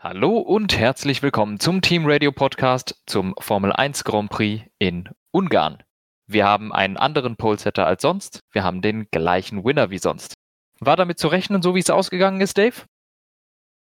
[0.00, 5.82] Hallo und herzlich willkommen zum Team Radio Podcast zum Formel 1 Grand Prix in Ungarn.
[6.28, 8.44] Wir haben einen anderen Polesetter als sonst.
[8.52, 10.34] Wir haben den gleichen Winner wie sonst.
[10.78, 12.84] War damit zu rechnen, so wie es ausgegangen ist, Dave?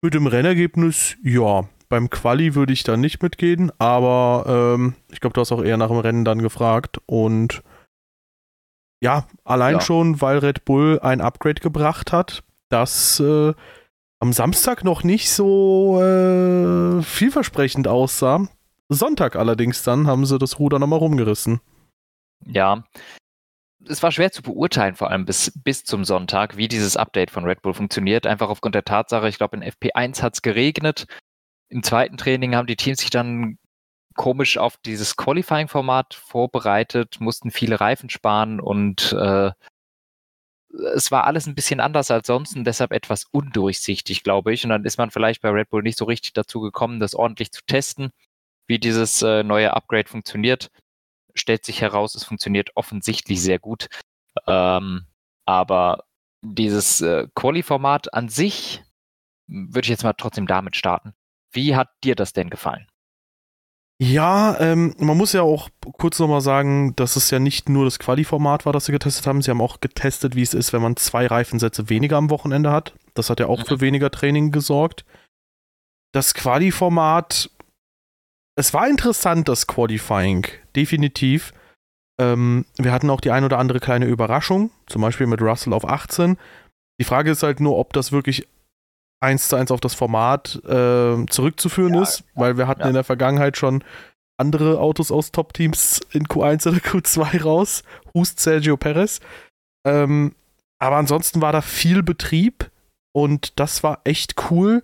[0.02, 1.68] Mit dem Rennergebnis, ja.
[1.90, 5.76] Beim Quali würde ich da nicht mitgehen, aber ähm, ich glaube, du hast auch eher
[5.76, 6.98] nach dem Rennen dann gefragt.
[7.08, 7.62] Und
[9.02, 9.82] ja, allein ja.
[9.82, 13.54] schon, weil Red Bull ein Upgrade gebracht hat, das äh,
[14.26, 18.48] am Samstag noch nicht so äh, vielversprechend aussah.
[18.90, 21.62] Sonntag allerdings dann haben sie das Ruder nochmal rumgerissen.
[22.44, 22.84] Ja.
[23.88, 27.46] Es war schwer zu beurteilen, vor allem bis, bis zum Sonntag, wie dieses Update von
[27.46, 28.26] Red Bull funktioniert.
[28.26, 31.06] Einfach aufgrund der Tatsache, ich glaube, in FP1 hat es geregnet.
[31.70, 33.60] Im zweiten Training haben die Teams sich dann
[34.16, 39.52] komisch auf dieses Qualifying-Format vorbereitet, mussten viele Reifen sparen und äh,
[40.96, 44.64] es war alles ein bisschen anders als sonst und deshalb etwas undurchsichtig, glaube ich.
[44.64, 47.52] Und dann ist man vielleicht bei Red Bull nicht so richtig dazu gekommen, das ordentlich
[47.52, 48.12] zu testen,
[48.68, 50.72] wie dieses äh, neue Upgrade funktioniert.
[51.34, 53.88] Stellt sich heraus, es funktioniert offensichtlich sehr gut.
[54.48, 55.06] Ähm,
[55.46, 56.06] aber
[56.42, 58.84] dieses äh, Quali-Format an sich
[59.48, 61.14] würde ich jetzt mal trotzdem damit starten.
[61.52, 62.88] Wie hat dir das denn gefallen?
[64.02, 67.98] Ja, ähm, man muss ja auch kurz nochmal sagen, dass es ja nicht nur das
[67.98, 69.42] Quali-Format war, das sie getestet haben.
[69.42, 72.94] Sie haben auch getestet, wie es ist, wenn man zwei Reifensätze weniger am Wochenende hat.
[73.14, 73.66] Das hat ja auch mhm.
[73.66, 75.06] für weniger Training gesorgt.
[76.14, 77.50] Das Quali-Format,
[78.58, 81.54] es war interessant, das Qualifying, definitiv.
[82.20, 85.88] Ähm, wir hatten auch die ein oder andere kleine Überraschung, zum Beispiel mit Russell auf
[85.88, 86.38] 18.
[87.00, 88.48] Die Frage ist halt nur, ob das wirklich
[89.22, 92.88] eins zu eins auf das Format äh, zurückzuführen ja, ist, weil wir hatten ja.
[92.88, 93.84] in der Vergangenheit schon
[94.38, 97.84] andere Autos aus Top-Teams in Q1 oder Q2 raus.
[98.14, 99.20] Hust Sergio Perez.
[99.86, 100.36] Ähm,
[100.80, 102.70] aber ansonsten war da viel Betrieb
[103.14, 104.84] und das war echt cool.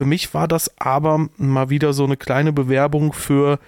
[0.00, 3.58] Für mich war das aber mal wieder so eine kleine Bewerbung für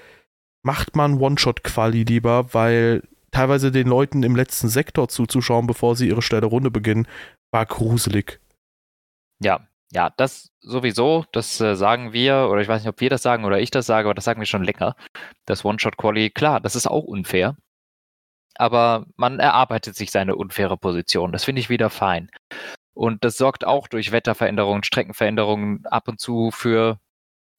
[0.63, 6.23] macht man One-Shot-Quali lieber, weil teilweise den Leuten im letzten Sektor zuzuschauen, bevor sie ihre
[6.23, 7.07] schnelle Runde beginnen,
[7.53, 8.41] war gruselig.
[9.43, 13.23] Ja, ja, das sowieso, das äh, sagen wir, oder ich weiß nicht, ob wir das
[13.23, 14.95] sagen oder ich das sage, aber das sagen wir schon länger.
[15.47, 17.57] Das One-Shot-Quali, klar, das ist auch unfair.
[18.57, 21.33] Aber man erarbeitet sich seine unfaire Position.
[21.33, 22.31] Das finde ich wieder fein.
[22.95, 27.01] Und das sorgt auch durch Wetterveränderungen, Streckenveränderungen ab und zu für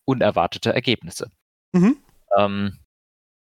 [0.06, 1.32] unerwartete Ergebnisse.
[1.74, 1.98] Mhm.
[2.38, 2.80] Ähm,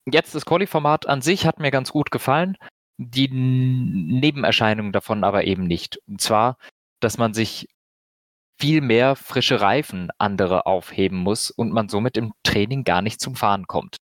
[0.06, 2.58] jetzt das Quali-Format an sich hat mir ganz gut gefallen.
[2.98, 5.98] Die Nebenerscheinungen davon aber eben nicht.
[6.08, 6.58] Und zwar,
[7.00, 7.68] dass man sich
[8.64, 13.36] viel mehr frische Reifen andere aufheben muss und man somit im Training gar nicht zum
[13.36, 13.98] Fahren kommt.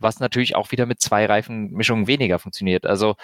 [0.00, 2.84] Was natürlich auch wieder mit zwei Reifenmischungen weniger funktioniert.
[2.84, 3.14] Also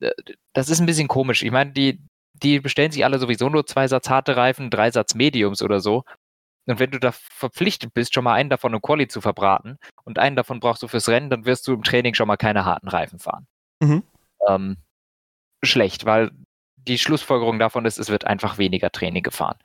[0.00, 0.10] äh,
[0.54, 1.42] das ist ein bisschen komisch.
[1.42, 2.00] Ich meine, die,
[2.32, 6.02] die bestellen sich alle sowieso nur zwei Satz harte Reifen, drei Satz Mediums oder so.
[6.66, 10.18] Und wenn du da verpflichtet bist, schon mal einen davon im Quali zu verbraten und
[10.18, 12.88] einen davon brauchst du fürs Rennen, dann wirst du im Training schon mal keine harten
[12.88, 13.46] Reifen fahren.
[13.80, 14.02] Mhm.
[14.48, 14.78] Ähm,
[15.62, 16.30] schlecht, weil
[16.76, 19.58] die Schlussfolgerung davon ist, es wird einfach weniger Training gefahren.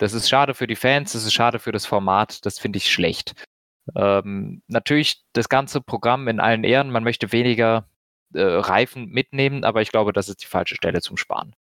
[0.00, 2.90] Das ist schade für die Fans, das ist schade für das Format, das finde ich
[2.90, 3.34] schlecht.
[3.94, 7.86] Ähm, natürlich das ganze Programm in allen Ehren, man möchte weniger
[8.32, 11.54] äh, Reifen mitnehmen, aber ich glaube, das ist die falsche Stelle zum Sparen.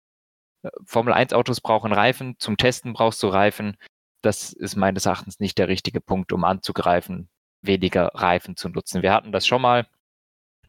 [0.61, 3.75] Äh, Formel 1 Autos brauchen Reifen, zum Testen brauchst du Reifen.
[4.21, 7.29] Das ist meines Erachtens nicht der richtige Punkt, um anzugreifen,
[7.63, 9.01] weniger Reifen zu nutzen.
[9.01, 9.87] Wir hatten das schon mal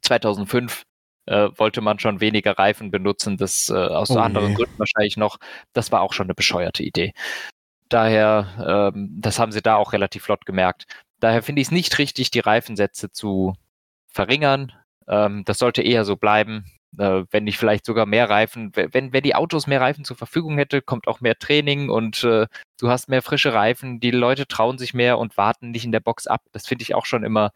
[0.01, 0.85] 2005
[1.27, 5.37] äh, wollte man schon weniger Reifen benutzen, das äh, aus oh anderen Gründen wahrscheinlich noch.
[5.75, 7.13] Das war auch schon eine bescheuerte Idee.
[7.89, 10.87] Daher, ähm, das haben sie da auch relativ flott gemerkt.
[11.21, 13.55] Daher finde ich es nicht richtig, die Reifensätze zu
[14.09, 14.73] verringern.
[15.09, 16.65] Ähm, das sollte eher so bleiben.
[16.99, 20.57] Äh, wenn nicht vielleicht sogar mehr Reifen, wenn, wenn die Autos mehr Reifen zur Verfügung
[20.57, 22.47] hätte, kommt auch mehr Training und äh,
[22.79, 26.01] du hast mehr frische Reifen, die Leute trauen sich mehr und warten nicht in der
[26.01, 26.43] Box ab.
[26.53, 27.53] Das finde ich auch schon immer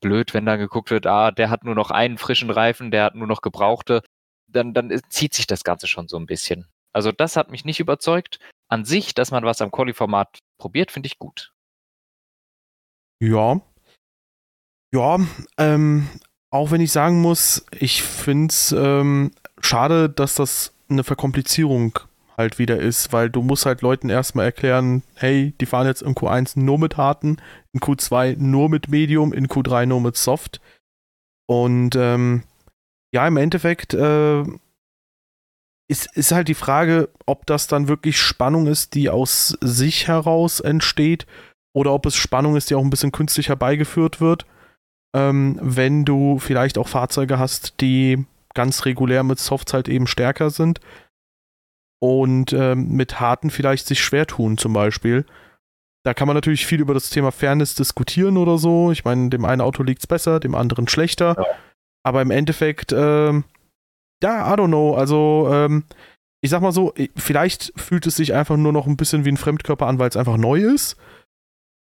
[0.00, 3.14] blöd, wenn dann geguckt wird, ah, der hat nur noch einen frischen Reifen, der hat
[3.14, 4.02] nur noch gebrauchte.
[4.48, 6.66] Dann, dann zieht sich das Ganze schon so ein bisschen.
[6.96, 11.08] Also das hat mich nicht überzeugt an sich, dass man was am Quali-Format probiert, finde
[11.08, 11.52] ich gut.
[13.22, 13.60] Ja.
[14.94, 15.18] Ja,
[15.58, 16.08] ähm,
[16.50, 21.98] auch wenn ich sagen muss, ich finde es ähm, schade, dass das eine Verkomplizierung
[22.38, 26.14] halt wieder ist, weil du musst halt Leuten erstmal erklären, hey, die fahren jetzt im
[26.14, 27.36] Q1 nur mit harten,
[27.74, 30.62] in Q2 nur mit Medium, in Q3 nur mit Soft.
[31.44, 32.44] Und ähm,
[33.12, 34.44] ja, im Endeffekt äh,
[35.88, 40.60] ist, ist halt die Frage, ob das dann wirklich Spannung ist, die aus sich heraus
[40.60, 41.26] entsteht,
[41.74, 44.46] oder ob es Spannung ist, die auch ein bisschen künstlich herbeigeführt wird,
[45.14, 48.24] ähm, wenn du vielleicht auch Fahrzeuge hast, die
[48.54, 50.80] ganz regulär mit Softs halt eben stärker sind
[52.00, 55.26] und ähm, mit harten vielleicht sich schwer tun, zum Beispiel.
[56.06, 58.92] da kann man natürlich viel über das Thema Fairness diskutieren oder so.
[58.92, 61.34] Ich meine, dem einen Auto liegt es besser, dem anderen schlechter.
[61.36, 61.44] Ja.
[62.04, 63.42] Aber im Endeffekt, ähm,
[64.22, 64.94] ja, I don't know.
[64.94, 65.84] Also, ähm,
[66.40, 69.36] ich sag mal so, vielleicht fühlt es sich einfach nur noch ein bisschen wie ein
[69.36, 70.96] Fremdkörper an, weil es einfach neu ist.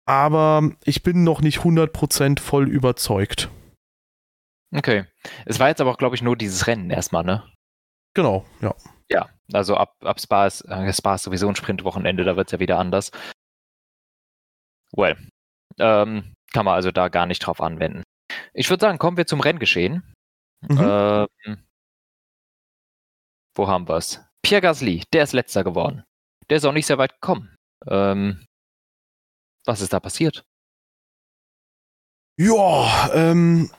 [0.06, 3.50] Aber ich bin noch nicht 100% voll überzeugt.
[4.75, 5.05] Okay.
[5.46, 7.44] Es war jetzt aber auch, glaube ich, nur dieses Rennen erstmal, ne?
[8.14, 8.75] Genau, ja.
[9.11, 12.52] Ja, also ab, ab Spa, ist, äh, Spa ist sowieso ein Sprintwochenende, da wird es
[12.52, 13.11] ja wieder anders.
[14.94, 15.17] Well,
[15.78, 18.02] ähm, kann man also da gar nicht drauf anwenden.
[18.55, 20.02] Ich würde sagen, kommen wir zum Renngeschehen.
[20.62, 20.78] Mhm.
[20.81, 21.64] Ähm,
[23.54, 24.20] wo haben wir es?
[24.43, 26.04] Pierre Gasly, der ist letzter geworden.
[26.50, 27.54] Der ist auch nicht sehr weit gekommen.
[27.87, 28.44] Ähm,
[29.64, 30.44] was ist da passiert?
[32.38, 33.70] Ja, ähm,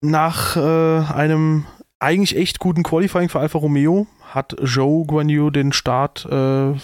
[0.00, 1.66] nach äh, einem
[1.98, 6.74] eigentlich echt guten Qualifying für Alfa Romeo hat Joe Guanyu den Start äh,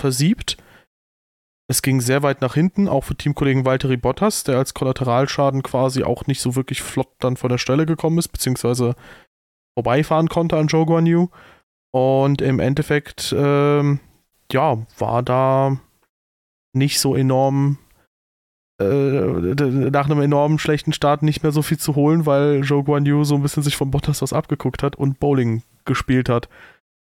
[0.00, 0.56] versiebt.
[1.68, 6.04] Es ging sehr weit nach hinten, auch für Teamkollegen Valtteri Bottas, der als Kollateralschaden quasi
[6.04, 8.94] auch nicht so wirklich flott dann von der Stelle gekommen ist, beziehungsweise
[9.76, 11.28] vorbeifahren konnte an Joe Guanyu.
[11.92, 14.00] Und im Endeffekt, ähm,
[14.52, 15.78] ja, war da
[16.74, 17.78] nicht so enorm
[18.78, 23.06] äh, nach einem enormen schlechten Start nicht mehr so viel zu holen, weil Joe Guan
[23.06, 26.48] Yu so ein bisschen sich von Bottas was abgeguckt hat und Bowling gespielt hat.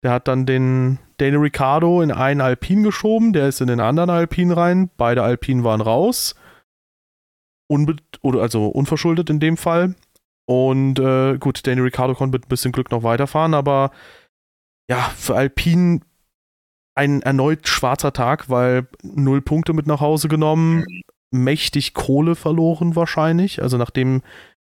[0.02, 4.10] Der hat dann den Daniel Ricciardo in einen Alpin geschoben, der ist in den anderen
[4.10, 4.90] Alpin rein.
[4.96, 6.34] Beide Alpinen waren raus.
[7.68, 9.94] Unbe oder also unverschuldet in dem Fall.
[10.46, 13.92] Und äh, gut, Daniel Ricciardo konnte mit ein bisschen Glück noch weiterfahren, aber
[14.92, 16.04] ja, für Alpin
[16.94, 20.84] ein erneut schwarzer Tag, weil null Punkte mit nach Hause genommen,
[21.30, 23.62] mächtig Kohle verloren wahrscheinlich.
[23.62, 24.20] Also nachdem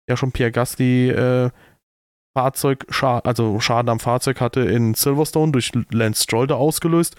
[0.09, 1.51] ja schon Pierre Gasly äh,
[2.37, 7.15] Fahrzeug, also Schaden am Fahrzeug hatte in Silverstone durch Lance Stroll da ausgelöst.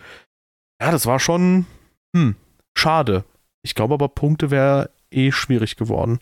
[0.82, 1.66] Ja, das war schon
[2.14, 2.36] hm,
[2.78, 3.24] schade.
[3.64, 6.20] Ich glaube aber, Punkte wäre eh schwierig geworden.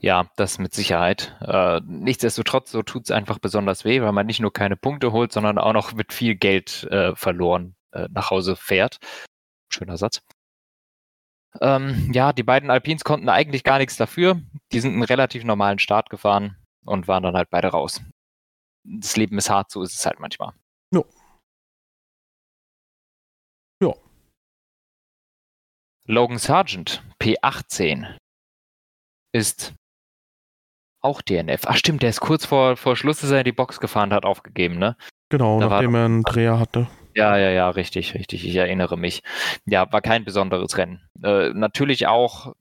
[0.00, 1.36] Ja, das mit Sicherheit.
[1.40, 5.32] Äh, nichtsdestotrotz, so tut es einfach besonders weh, weil man nicht nur keine Punkte holt,
[5.32, 8.98] sondern auch noch mit viel Geld äh, verloren äh, nach Hause fährt.
[9.68, 10.22] Schöner Satz.
[11.60, 14.40] Ähm, ja, die beiden Alpins konnten eigentlich gar nichts dafür.
[14.72, 18.00] Die sind einen relativ normalen Start gefahren und waren dann halt beide raus.
[18.84, 20.52] Das Leben ist hart, so ist es halt manchmal.
[20.94, 21.02] Ja.
[23.82, 23.94] Ja.
[26.06, 28.16] Logan Sargent, P18,
[29.32, 29.74] ist
[31.00, 31.62] auch DNF.
[31.66, 34.24] Ach stimmt, der ist kurz vor, vor Schluss, dass er in die Box gefahren hat,
[34.24, 34.96] aufgegeben, ne?
[35.28, 36.88] Genau, da nachdem er einen Dreher hatte.
[37.14, 38.46] Ja, ja, ja, richtig, richtig.
[38.46, 39.22] Ich erinnere mich.
[39.66, 41.00] Ja, war kein besonderes Rennen.
[41.22, 42.54] Äh, natürlich auch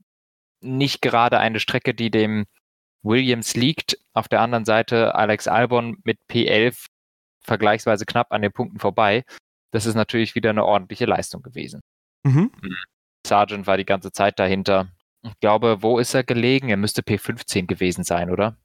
[0.62, 2.46] nicht gerade eine Strecke, die dem
[3.04, 3.98] Williams liegt.
[4.14, 6.88] Auf der anderen Seite Alex Albon mit P11
[7.42, 9.24] vergleichsweise knapp an den Punkten vorbei.
[9.72, 11.82] Das ist natürlich wieder eine ordentliche Leistung gewesen.
[12.24, 12.52] Mhm.
[12.62, 12.76] Hm.
[13.26, 14.90] Sargent war die ganze Zeit dahinter.
[15.30, 16.70] Ich glaube, wo ist er gelegen?
[16.70, 18.58] Er müsste P15 gewesen sein, oder?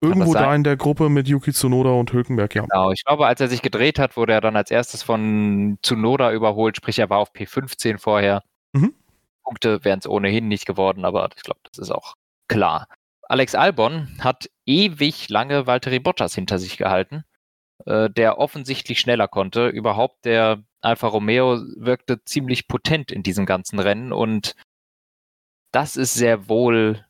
[0.00, 2.62] Irgendwo da in der Gruppe mit Yuki Tsunoda und Hülkenberg, ja.
[2.62, 6.32] Genau, ich glaube, als er sich gedreht hat, wurde er dann als erstes von Tsunoda
[6.32, 8.42] überholt, sprich, er war auf P15 vorher.
[8.72, 8.94] Mhm.
[9.42, 12.14] Punkte wären es ohnehin nicht geworden, aber ich glaube, das ist auch
[12.48, 12.86] klar.
[13.22, 17.24] Alex Albon hat ewig lange Valtteri Bottas hinter sich gehalten,
[17.84, 19.68] äh, der offensichtlich schneller konnte.
[19.68, 24.54] Überhaupt der Alfa Romeo wirkte ziemlich potent in diesem ganzen Rennen und
[25.78, 27.06] das ist sehr wohl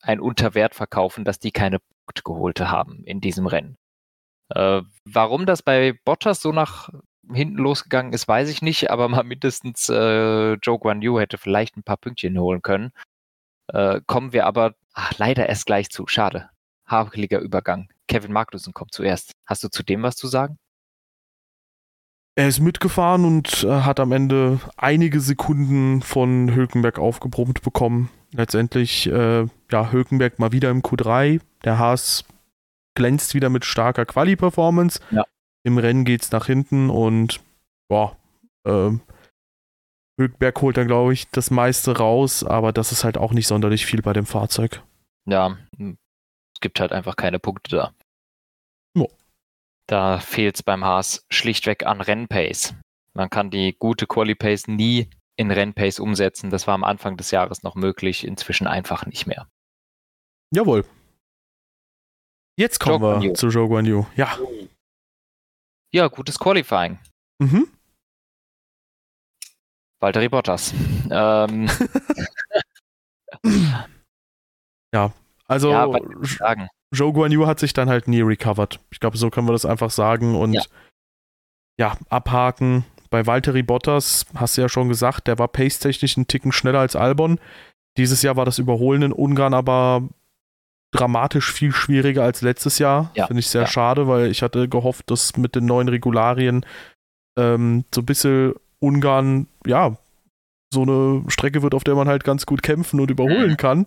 [0.00, 3.78] ein Unterwert verkaufen, dass die keine Punkte geholt haben in diesem Rennen.
[4.48, 6.88] Äh, warum das bei Bottas so nach
[7.32, 11.76] hinten losgegangen ist, weiß ich nicht, aber mal mindestens äh, Joe Guan Yu hätte vielleicht
[11.76, 12.90] ein paar Pünktchen holen können.
[13.68, 16.08] Äh, kommen wir aber ach, leider erst gleich zu.
[16.08, 16.50] Schade.
[16.84, 17.88] Hakeliger Übergang.
[18.08, 19.34] Kevin Magnussen kommt zuerst.
[19.46, 20.58] Hast du zu dem was zu sagen?
[22.34, 28.10] Er ist mitgefahren und äh, hat am Ende einige Sekunden von Hülkenberg aufgebrummt bekommen.
[28.32, 31.40] Letztendlich, äh, ja, Hülkenberg mal wieder im Q3.
[31.64, 32.24] Der Haas
[32.94, 35.00] glänzt wieder mit starker Quali-Performance.
[35.10, 35.24] Ja.
[35.62, 37.40] Im Rennen geht es nach hinten und,
[37.88, 38.16] boah,
[38.64, 38.90] äh,
[40.18, 43.84] Hülkenberg holt dann, glaube ich, das meiste raus, aber das ist halt auch nicht sonderlich
[43.84, 44.82] viel bei dem Fahrzeug.
[45.26, 47.92] Ja, es gibt halt einfach keine Punkte da.
[49.86, 52.74] Da fehlt es beim Haas schlichtweg an Rennpace.
[53.14, 56.50] Man kann die gute Quali-Pace nie in Rennpace umsetzen.
[56.50, 59.48] Das war am Anfang des Jahres noch möglich, inzwischen einfach nicht mehr.
[60.54, 60.84] Jawohl.
[62.56, 64.06] Jetzt kommen Joe wir zu Joe Guan Yu.
[64.14, 64.38] Ja.
[65.92, 66.98] Ja, gutes Qualifying.
[67.38, 67.68] Mhm.
[70.00, 70.74] Valtteri Bottas.
[71.10, 71.68] Ähm.
[74.94, 75.12] ja,
[75.46, 75.86] also ja,
[76.22, 76.68] sagen.
[76.92, 78.78] Joe Guan Yu hat sich dann halt nie recovered.
[78.90, 80.62] Ich glaube, so können wir das einfach sagen und ja,
[81.78, 82.84] ja abhaken.
[83.10, 86.96] bei Valtteri Bottas, hast du ja schon gesagt, der war pace-technisch einen Ticken schneller als
[86.96, 87.40] Albon.
[87.96, 90.08] Dieses Jahr war das Überholen in Ungarn aber
[90.92, 93.10] dramatisch viel schwieriger als letztes Jahr.
[93.14, 93.66] Ja, Finde ich sehr ja.
[93.66, 96.64] schade, weil ich hatte gehofft, dass mit den neuen Regularien
[97.38, 99.96] ähm, so ein bisschen Ungarn, ja,
[100.72, 103.56] so eine Strecke wird, auf der man halt ganz gut kämpfen und überholen mhm.
[103.56, 103.84] kann.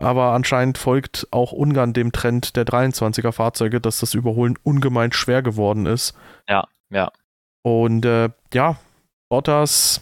[0.00, 5.42] Aber anscheinend folgt auch Ungarn dem Trend der 23er Fahrzeuge, dass das Überholen ungemein schwer
[5.42, 6.14] geworden ist.
[6.48, 7.12] Ja, ja.
[7.62, 8.76] Und äh, ja,
[9.28, 10.00] Bottas,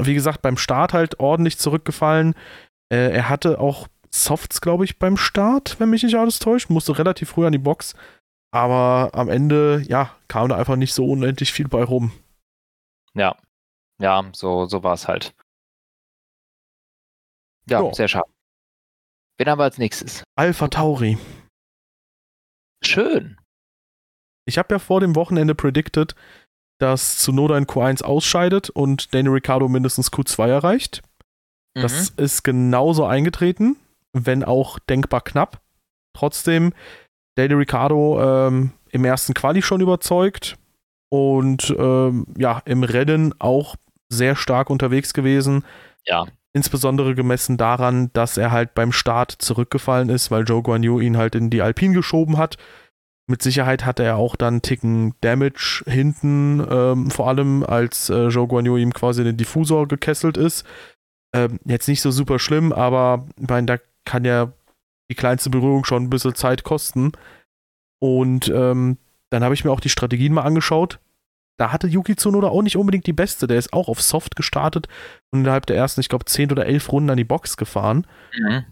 [0.00, 2.34] wie gesagt, beim Start halt ordentlich zurückgefallen.
[2.90, 6.70] Äh, er hatte auch Softs, glaube ich, beim Start, wenn mich nicht alles täuscht.
[6.70, 7.94] Musste relativ früh an die Box.
[8.50, 12.12] Aber am Ende, ja, kam da einfach nicht so unendlich viel bei rum.
[13.12, 13.36] Ja,
[14.00, 15.34] ja, so, so war es halt.
[17.68, 17.92] Ja, jo.
[17.92, 18.33] sehr schade.
[19.38, 20.22] Wen haben wir als nächstes?
[20.36, 21.18] Alpha Tauri.
[22.82, 23.36] Schön.
[24.46, 26.14] Ich habe ja vor dem Wochenende predicted,
[26.78, 31.02] dass Tsunoda in Q1 ausscheidet und Daniel Ricciardo mindestens Q2 erreicht.
[31.74, 31.82] Mhm.
[31.82, 33.76] Das ist genauso eingetreten,
[34.12, 35.60] wenn auch denkbar knapp.
[36.14, 36.72] Trotzdem,
[37.36, 40.56] Daniel Ricciardo ähm, im ersten Quali schon überzeugt
[41.10, 43.76] und ähm, ja, im Rennen auch
[44.08, 45.64] sehr stark unterwegs gewesen.
[46.04, 46.26] Ja.
[46.56, 51.16] Insbesondere gemessen daran, dass er halt beim Start zurückgefallen ist, weil Joe Guan Yu ihn
[51.16, 52.58] halt in die Alpine geschoben hat.
[53.26, 58.46] Mit Sicherheit hatte er auch dann Ticken Damage hinten, ähm, vor allem als äh, Joe
[58.46, 60.64] Guan Yu ihm quasi den Diffusor gekesselt ist.
[61.34, 64.52] Ähm, jetzt nicht so super schlimm, aber ich meine, da kann ja
[65.10, 67.12] die kleinste Berührung schon ein bisschen Zeit kosten.
[68.00, 68.98] Und ähm,
[69.30, 71.00] dann habe ich mir auch die Strategien mal angeschaut
[71.56, 73.46] da hatte Yuki Tsunoda auch nicht unbedingt die beste.
[73.46, 74.88] Der ist auch auf Soft gestartet
[75.30, 78.06] und innerhalb der ersten, ich glaube, 10 oder 11 Runden an die Box gefahren.
[78.36, 78.64] Mhm.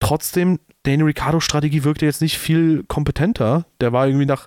[0.00, 3.66] Trotzdem, Daniel Ricciardo Strategie wirkte jetzt nicht viel kompetenter.
[3.80, 4.46] Der war irgendwie nach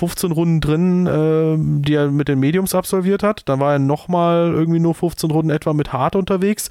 [0.00, 3.48] 15 Runden drin, äh, die er mit den Mediums absolviert hat.
[3.48, 6.70] Dann war er nochmal irgendwie nur 15 Runden etwa mit Hard unterwegs.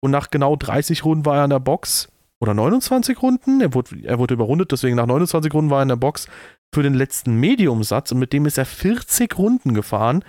[0.00, 2.08] Und nach genau 30 Runden war er an der Box.
[2.40, 3.60] Oder 29 Runden.
[3.60, 6.28] Er wurde, er wurde überrundet, deswegen nach 29 Runden war er in der Box
[6.74, 10.24] für den letzten Medium-Satz und mit dem ist er 40 Runden gefahren.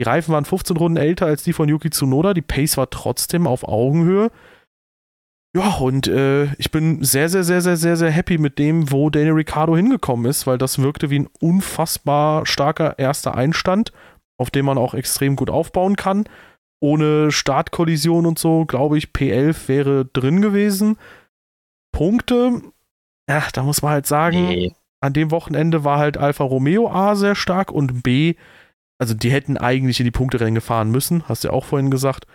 [0.00, 2.34] Die Reifen waren 15 Runden älter als die von Yuki Tsunoda.
[2.34, 4.30] Die Pace war trotzdem auf Augenhöhe.
[5.56, 9.08] Ja, und äh, ich bin sehr, sehr, sehr, sehr, sehr, sehr happy mit dem, wo
[9.08, 13.92] Daniel Ricciardo hingekommen ist, weil das wirkte wie ein unfassbar starker erster Einstand,
[14.36, 16.24] auf dem man auch extrem gut aufbauen kann.
[16.80, 20.96] Ohne Startkollision und so, glaube ich, P11 wäre drin gewesen.
[21.92, 22.62] Punkte,
[23.28, 27.14] ja, da muss man halt sagen, nee an dem Wochenende war halt Alfa Romeo A
[27.14, 28.36] sehr stark und B,
[28.98, 32.26] also die hätten eigentlich in die Punkterennen gefahren müssen, hast du ja auch vorhin gesagt.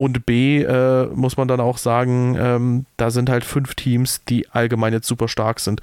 [0.00, 4.48] Und B, äh, muss man dann auch sagen, ähm, da sind halt fünf Teams, die
[4.50, 5.80] allgemein jetzt super stark sind.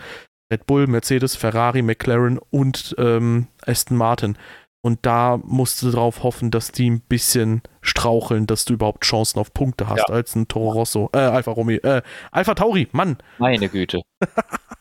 [0.51, 4.37] Red Bull, Mercedes, Ferrari, McLaren und ähm, Aston Martin.
[4.81, 9.39] Und da musst du drauf hoffen, dass die ein bisschen straucheln, dass du überhaupt Chancen
[9.39, 10.13] auf Punkte hast, ja.
[10.13, 12.01] als ein Toro Rosso, äh, Alfa Romeo, äh,
[12.31, 13.17] Alfa Tauri, Mann.
[13.39, 14.01] Meine Güte.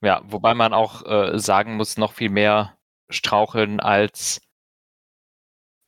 [0.00, 2.78] Ja, wobei man auch äh, sagen muss, noch viel mehr
[3.10, 4.40] straucheln als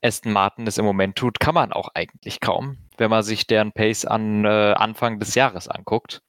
[0.03, 3.71] Aston Martin es im Moment tut, kann man auch eigentlich kaum, wenn man sich deren
[3.71, 6.21] Pace an äh, Anfang des Jahres anguckt.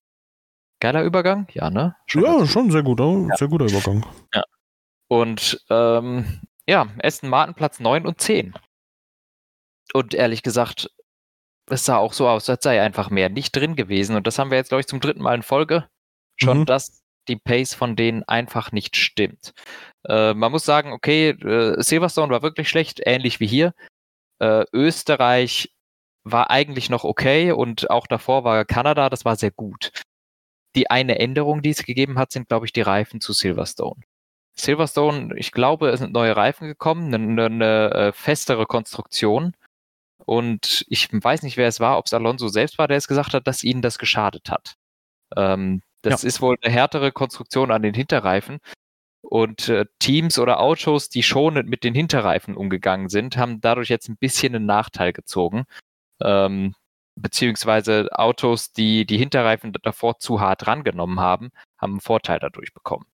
[0.81, 1.47] Geiler Übergang?
[1.53, 1.97] Ja, ne?
[2.07, 3.37] Schon ja, schon sehr guter, ja.
[3.37, 4.05] sehr guter Übergang.
[4.35, 4.45] Ja.
[5.09, 8.55] Und ähm, ja, Aston Martin Platz 9 und 10.
[9.95, 10.91] Und ehrlich gesagt,
[11.67, 14.17] es sah auch so aus, als sei einfach mehr nicht drin gewesen.
[14.17, 15.89] Und das haben wir jetzt, glaube ich, zum dritten Mal in Folge.
[16.37, 16.67] Schon mhm.
[16.67, 19.53] das die Pace von denen einfach nicht stimmt.
[20.09, 23.75] Äh, man muss sagen, okay, äh, Silverstone war wirklich schlecht, ähnlich wie hier.
[24.41, 25.73] Äh, Österreich
[26.25, 29.93] war eigentlich noch okay und auch davor war Kanada, das war sehr gut.
[30.75, 34.01] Die eine Änderung, die es gegeben hat, sind, glaube ich, die Reifen zu Silverstone.
[34.55, 39.55] Silverstone, ich glaube, es sind neue Reifen gekommen, eine, eine äh, festere Konstruktion.
[40.25, 43.35] Und ich weiß nicht, wer es war, ob es Alonso selbst war, der es gesagt
[43.35, 44.75] hat, dass ihnen das geschadet hat.
[45.37, 46.29] Ähm, das ja.
[46.29, 48.59] ist wohl eine härtere Konstruktion an den Hinterreifen.
[49.23, 54.09] Und äh, Teams oder Autos, die schonend mit den Hinterreifen umgegangen sind, haben dadurch jetzt
[54.09, 55.65] ein bisschen einen Nachteil gezogen.
[56.21, 56.75] Ähm,
[57.15, 63.07] beziehungsweise Autos, die die Hinterreifen davor zu hart rangenommen haben, haben einen Vorteil dadurch bekommen.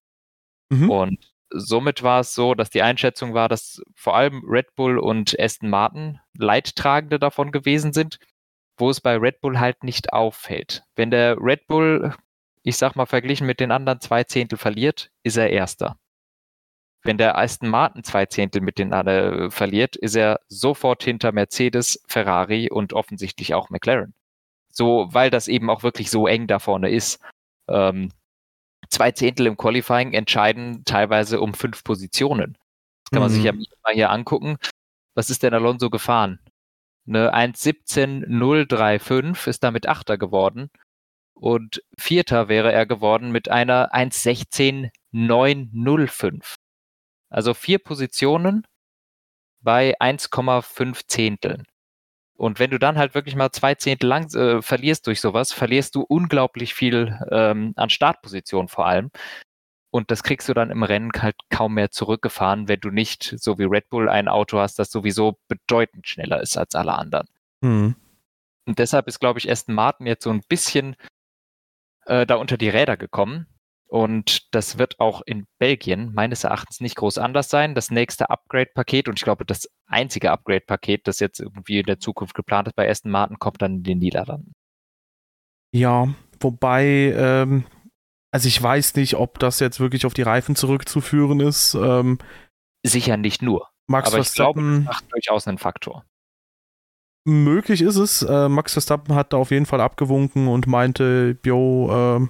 [0.69, 0.89] Mhm.
[0.89, 5.39] Und somit war es so, dass die Einschätzung war, dass vor allem Red Bull und
[5.39, 8.19] Aston Martin Leidtragende davon gewesen sind,
[8.77, 10.83] wo es bei Red Bull halt nicht auffällt.
[10.95, 12.15] Wenn der Red Bull
[12.63, 15.97] ich sag mal, verglichen mit den anderen zwei Zehntel verliert, ist er Erster.
[17.03, 21.31] Wenn der Aston Martin zwei Zehntel mit den anderen äh, verliert, ist er sofort hinter
[21.31, 24.13] Mercedes, Ferrari und offensichtlich auch McLaren.
[24.69, 27.21] So, weil das eben auch wirklich so eng da vorne ist.
[27.69, 28.11] Ähm,
[28.89, 32.57] zwei Zehntel im Qualifying entscheiden teilweise um fünf Positionen.
[33.05, 33.35] Das kann man mhm.
[33.35, 34.57] sich ja mal hier angucken.
[35.15, 36.39] was ist denn Alonso gefahren?
[37.07, 40.69] Eine 1.17.035 ist damit Achter geworden.
[41.39, 46.55] Und Vierter wäre er geworden mit einer 1.16.905.
[47.29, 48.67] Also vier Positionen
[49.61, 51.63] bei 1,5 Zehnteln.
[52.35, 55.95] Und wenn du dann halt wirklich mal zwei Zehntel lang äh, verlierst durch sowas, verlierst
[55.95, 59.09] du unglaublich viel ähm, an Startposition vor allem.
[59.91, 63.57] Und das kriegst du dann im Rennen halt kaum mehr zurückgefahren, wenn du nicht, so
[63.57, 67.27] wie Red Bull, ein Auto hast, das sowieso bedeutend schneller ist als alle anderen.
[67.61, 67.95] Mhm.
[68.65, 70.95] Und deshalb ist, glaube ich, Aston Martin jetzt so ein bisschen
[72.09, 73.47] äh, da unter die Räder gekommen.
[73.87, 77.73] Und das wird auch in Belgien meines Erachtens nicht groß anders sein.
[77.73, 82.35] Das nächste Upgrade-Paket und ich glaube, das einzige Upgrade-Paket, das jetzt irgendwie in der Zukunft
[82.35, 84.53] geplant ist bei Aston Martin, kommt dann in den Niederlanden.
[85.71, 87.65] Ja, wobei, ähm,
[88.31, 91.73] also ich weiß nicht, ob das jetzt wirklich auf die Reifen zurückzuführen ist.
[91.73, 92.19] Ähm,
[92.85, 93.69] Sicher nicht nur.
[93.87, 96.05] Max aber Verstappen, ich glaube, das macht durchaus einen Faktor.
[97.29, 98.21] Möglich ist es.
[98.23, 102.27] Äh, Max Verstappen hat da auf jeden Fall abgewunken und meinte, jo, äh,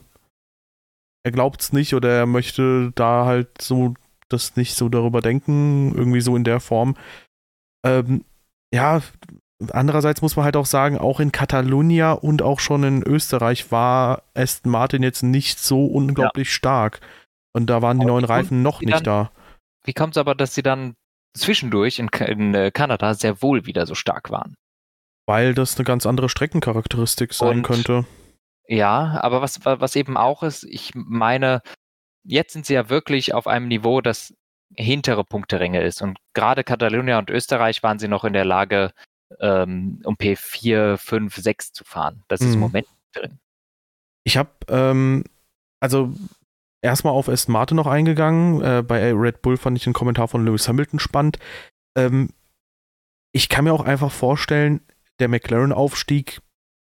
[1.23, 3.93] er glaubt es nicht oder er möchte da halt so
[4.29, 6.95] das nicht so darüber denken, irgendwie so in der Form.
[7.85, 8.23] Ähm,
[8.73, 9.01] ja,
[9.71, 14.23] andererseits muss man halt auch sagen, auch in Catalunya und auch schon in Österreich war
[14.33, 16.53] Aston Martin jetzt nicht so unglaublich ja.
[16.53, 17.01] stark.
[17.53, 19.31] Und da waren die aber neuen Reifen noch nicht dann, da.
[19.83, 20.95] Wie kommt es aber, dass sie dann
[21.35, 24.55] zwischendurch in, in, äh, Kanada sehr wohl wieder so stark waren?
[25.29, 28.03] Weil das eine ganz andere Streckencharakteristik sein und, könnte.
[28.67, 31.61] Ja, aber was, was eben auch ist, ich meine,
[32.23, 34.33] jetzt sind sie ja wirklich auf einem Niveau, das
[34.75, 36.01] hintere Punkteränge ist.
[36.01, 38.91] Und gerade Katalonia und Österreich waren sie noch in der Lage,
[39.39, 42.23] ähm, um P4, 5, 6 zu fahren.
[42.27, 42.59] Das ist im mhm.
[42.61, 43.37] Moment drin.
[44.23, 45.25] Ich habe, ähm,
[45.79, 46.11] also
[46.81, 48.63] erstmal auf Aston Martin noch eingegangen.
[48.63, 51.37] Äh, bei Red Bull fand ich den Kommentar von Lewis Hamilton spannend.
[51.95, 52.29] Ähm,
[53.31, 54.81] ich kann mir auch einfach vorstellen,
[55.19, 56.41] der McLaren-Aufstieg,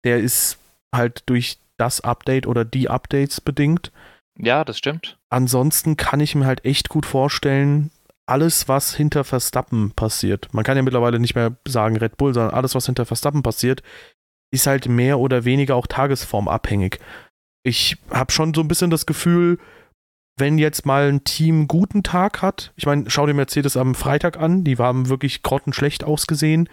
[0.05, 0.59] der ist
[0.95, 3.93] halt durch das Update oder die Updates bedingt.
[4.39, 5.19] Ja, das stimmt.
[5.31, 7.91] Ansonsten kann ich mir halt echt gut vorstellen,
[8.27, 12.55] alles, was hinter Verstappen passiert, man kann ja mittlerweile nicht mehr sagen Red Bull, sondern
[12.55, 13.83] alles, was hinter Verstappen passiert,
[14.51, 16.99] ist halt mehr oder weniger auch tagesformabhängig.
[17.65, 19.59] Ich habe schon so ein bisschen das Gefühl,
[20.39, 24.39] wenn jetzt mal ein Team guten Tag hat, ich meine, schau dir Mercedes am Freitag
[24.39, 26.69] an, die haben wirklich grottenschlecht ausgesehen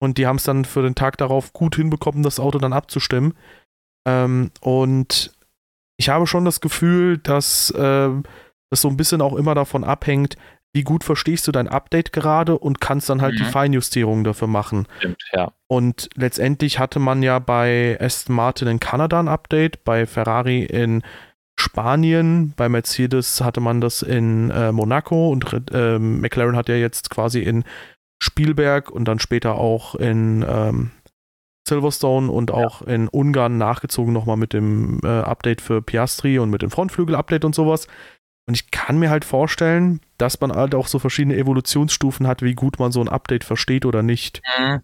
[0.00, 3.34] und die haben es dann für den Tag darauf gut hinbekommen, das Auto dann abzustimmen.
[4.08, 5.32] Ähm, und
[5.98, 8.10] ich habe schon das Gefühl, dass äh,
[8.70, 10.36] das so ein bisschen auch immer davon abhängt,
[10.72, 13.38] wie gut verstehst du dein Update gerade und kannst dann halt mhm.
[13.38, 14.86] die Feinjustierungen dafür machen.
[14.98, 15.52] Stimmt, ja.
[15.66, 21.02] Und letztendlich hatte man ja bei Aston Martin in Kanada ein Update, bei Ferrari in
[21.58, 27.10] Spanien, bei Mercedes hatte man das in äh, Monaco und äh, McLaren hat ja jetzt
[27.10, 27.64] quasi in
[28.22, 30.90] Spielberg und dann später auch in ähm,
[31.66, 32.94] Silverstone und auch ja.
[32.94, 37.54] in Ungarn nachgezogen nochmal mit dem äh, Update für Piastri und mit dem Frontflügel-Update und
[37.54, 37.86] sowas.
[38.46, 42.54] Und ich kann mir halt vorstellen, dass man halt auch so verschiedene Evolutionsstufen hat, wie
[42.54, 44.42] gut man so ein Update versteht oder nicht.
[44.58, 44.80] Mhm.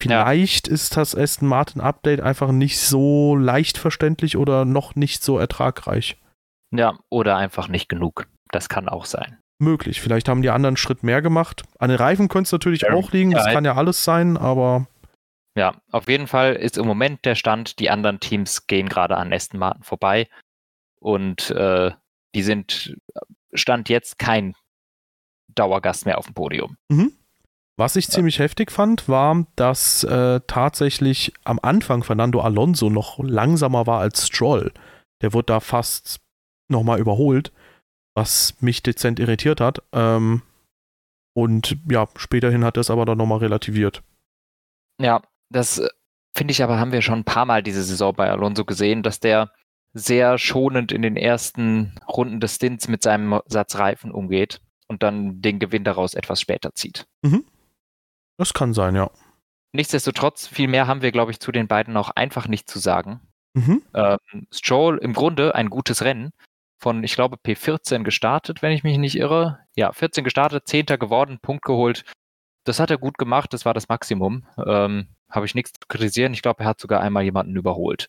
[0.00, 0.74] Vielleicht ja.
[0.74, 6.20] ist das Aston Martin Update einfach nicht so leicht verständlich oder noch nicht so ertragreich.
[6.72, 8.28] Ja, oder einfach nicht genug.
[8.50, 9.41] Das kann auch sein.
[9.62, 10.00] Möglich.
[10.00, 11.62] Vielleicht haben die anderen einen Schritt mehr gemacht.
[11.78, 12.92] An den Reifen könnte es natürlich ja.
[12.92, 13.30] auch liegen.
[13.30, 14.86] Das ja, kann ja alles sein, aber.
[15.56, 19.32] Ja, auf jeden Fall ist im Moment der Stand, die anderen Teams gehen gerade an
[19.32, 20.28] Aston Martin vorbei.
[20.98, 21.92] Und äh,
[22.34, 22.96] die sind
[23.52, 24.54] Stand jetzt kein
[25.54, 26.76] Dauergast mehr auf dem Podium.
[26.88, 27.12] Mhm.
[27.76, 33.86] Was ich ziemlich heftig fand, war, dass äh, tatsächlich am Anfang Fernando Alonso noch langsamer
[33.86, 34.72] war als Stroll.
[35.22, 36.20] Der wurde da fast
[36.68, 37.52] nochmal überholt,
[38.14, 39.82] was mich dezent irritiert hat.
[39.92, 40.42] Ähm,
[41.34, 44.02] und ja, späterhin hat er es aber dann nochmal relativiert.
[45.00, 45.88] Ja, das äh,
[46.34, 49.20] finde ich aber, haben wir schon ein paar Mal diese Saison bei Alonso gesehen, dass
[49.20, 49.50] der
[49.94, 55.42] sehr schonend in den ersten Runden des Stints mit seinem Satz Reifen umgeht und dann
[55.42, 57.06] den Gewinn daraus etwas später zieht.
[57.22, 57.44] Mhm.
[58.38, 59.10] Das kann sein, ja.
[59.72, 63.20] Nichtsdestotrotz, viel mehr haben wir, glaube ich, zu den beiden auch einfach nicht zu sagen.
[63.54, 63.82] Mhm.
[63.94, 66.32] Ähm, Stroll im Grunde ein gutes Rennen.
[66.82, 69.60] Von, ich glaube, P14 gestartet, wenn ich mich nicht irre.
[69.76, 70.86] Ja, 14 gestartet, 10.
[70.98, 72.04] geworden, Punkt geholt.
[72.64, 74.44] Das hat er gut gemacht, das war das Maximum.
[74.66, 76.34] Ähm, Habe ich nichts zu kritisieren.
[76.34, 78.08] Ich glaube, er hat sogar einmal jemanden überholt.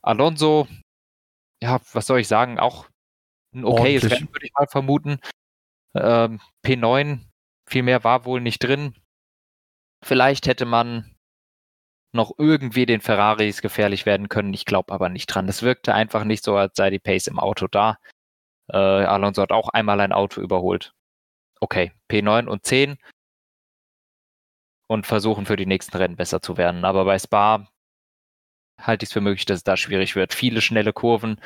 [0.00, 0.68] Alonso,
[1.60, 2.86] ja, was soll ich sagen, auch
[3.52, 5.18] ein okayes Rennen, würde ich mal vermuten.
[5.96, 7.18] Ähm, P9,
[7.68, 8.94] viel mehr war wohl nicht drin.
[10.04, 11.11] Vielleicht hätte man
[12.12, 14.54] noch irgendwie den Ferraris gefährlich werden können.
[14.54, 15.48] Ich glaube aber nicht dran.
[15.48, 17.98] Es wirkte einfach nicht so, als sei die Pace im Auto da.
[18.68, 20.94] Äh, Alonso hat auch einmal ein Auto überholt.
[21.60, 22.98] Okay, P9 und 10
[24.88, 26.84] und versuchen für die nächsten Rennen besser zu werden.
[26.84, 27.66] Aber bei Spa
[28.78, 30.34] halte ich es für möglich, dass es da schwierig wird.
[30.34, 31.40] Viele schnelle Kurven.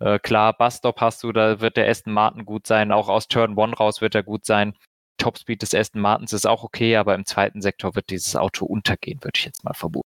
[0.00, 2.92] Äh, klar, Busstop hast du, da wird der Aston Martin gut sein.
[2.92, 4.76] Auch aus Turn 1 raus wird er gut sein.
[5.16, 9.22] Topspeed des Aston Martins ist auch okay, aber im zweiten Sektor wird dieses Auto untergehen,
[9.22, 10.08] würde ich jetzt mal vermuten.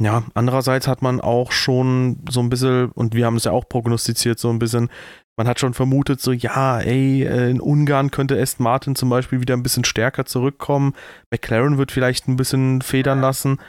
[0.00, 3.68] Ja, andererseits hat man auch schon so ein bisschen, und wir haben es ja auch
[3.68, 4.90] prognostiziert, so ein bisschen,
[5.36, 9.40] man hat schon vermutet, so, ja, ey, äh, in Ungarn könnte Aston Martin zum Beispiel
[9.40, 10.94] wieder ein bisschen stärker zurückkommen.
[11.30, 13.60] McLaren wird vielleicht ein bisschen federn lassen.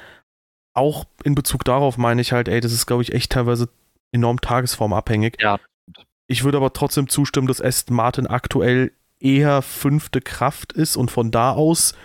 [0.74, 3.70] Auch in Bezug darauf meine ich halt, ey, das ist, glaube ich, echt teilweise
[4.12, 5.38] enorm tagesformabhängig.
[5.40, 5.60] Ja.
[6.28, 11.32] Ich würde aber trotzdem zustimmen, dass Aston Martin aktuell eher fünfte Kraft ist und von
[11.32, 11.96] da aus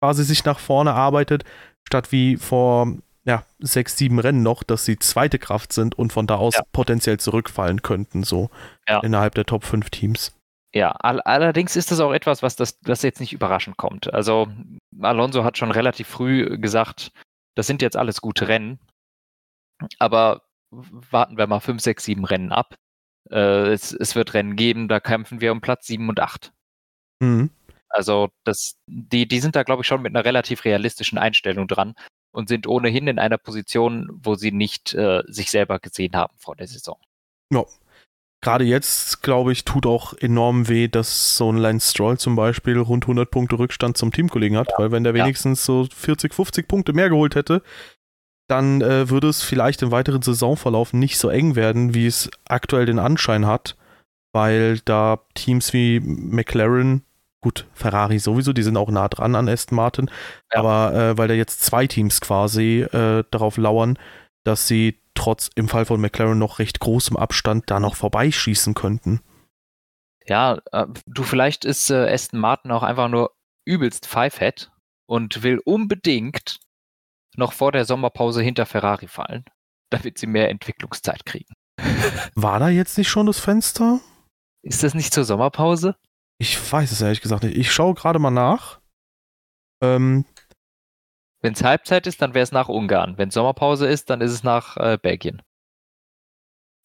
[0.00, 1.44] quasi sich nach vorne arbeitet,
[1.86, 6.26] statt wie vor ja, sechs, sieben Rennen noch, dass sie zweite Kraft sind und von
[6.26, 6.62] da aus ja.
[6.72, 8.48] potenziell zurückfallen könnten, so
[8.88, 9.00] ja.
[9.00, 10.34] innerhalb der Top 5 Teams.
[10.74, 14.12] Ja, all allerdings ist das auch etwas, was das, das jetzt nicht überraschend kommt.
[14.12, 14.48] Also
[15.00, 17.12] Alonso hat schon relativ früh gesagt,
[17.54, 18.78] das sind jetzt alles gute Rennen,
[19.98, 22.76] aber warten wir mal fünf, sechs, sieben Rennen ab.
[23.30, 26.52] Äh, es, es, wird Rennen geben, da kämpfen wir um Platz sieben und acht.
[27.20, 27.50] Mhm.
[27.88, 31.94] Also das, die, die sind da, glaube ich, schon mit einer relativ realistischen Einstellung dran
[32.32, 36.56] und sind ohnehin in einer Position, wo sie nicht äh, sich selber gesehen haben vor
[36.56, 36.98] der Saison.
[37.52, 37.64] Ja.
[38.40, 42.78] Gerade jetzt, glaube ich, tut auch enorm weh, dass so ein Lance Stroll zum Beispiel
[42.78, 44.78] rund 100 Punkte Rückstand zum Teamkollegen hat, ja.
[44.78, 45.74] weil wenn der wenigstens ja.
[45.74, 47.62] so 40, 50 Punkte mehr geholt hätte,
[48.48, 52.86] dann äh, würde es vielleicht im weiteren Saisonverlauf nicht so eng werden, wie es aktuell
[52.86, 53.76] den Anschein hat,
[54.32, 57.02] weil da Teams wie McLaren
[57.40, 60.10] Gut, Ferrari sowieso, die sind auch nah dran an Aston Martin,
[60.52, 60.58] ja.
[60.58, 63.98] aber äh, weil da jetzt zwei Teams quasi äh, darauf lauern,
[64.44, 69.20] dass sie trotz im Fall von McLaren noch recht großem Abstand da noch vorbeischießen könnten.
[70.26, 73.32] Ja, äh, du, vielleicht ist äh, Aston Martin auch einfach nur
[73.64, 74.70] übelst Pfeifett
[75.06, 76.58] und will unbedingt
[77.36, 79.44] noch vor der Sommerpause hinter Ferrari fallen,
[79.90, 81.54] damit sie mehr Entwicklungszeit kriegen.
[82.34, 84.00] War da jetzt nicht schon das Fenster?
[84.62, 85.96] Ist das nicht zur Sommerpause?
[86.38, 87.56] Ich weiß es ehrlich gesagt nicht.
[87.56, 88.80] Ich schaue gerade mal nach.
[89.82, 90.24] Ähm,
[91.40, 93.18] Wenn es Halbzeit ist, dann wäre es nach Ungarn.
[93.18, 95.42] Wenn Sommerpause ist, dann ist es nach äh, Belgien.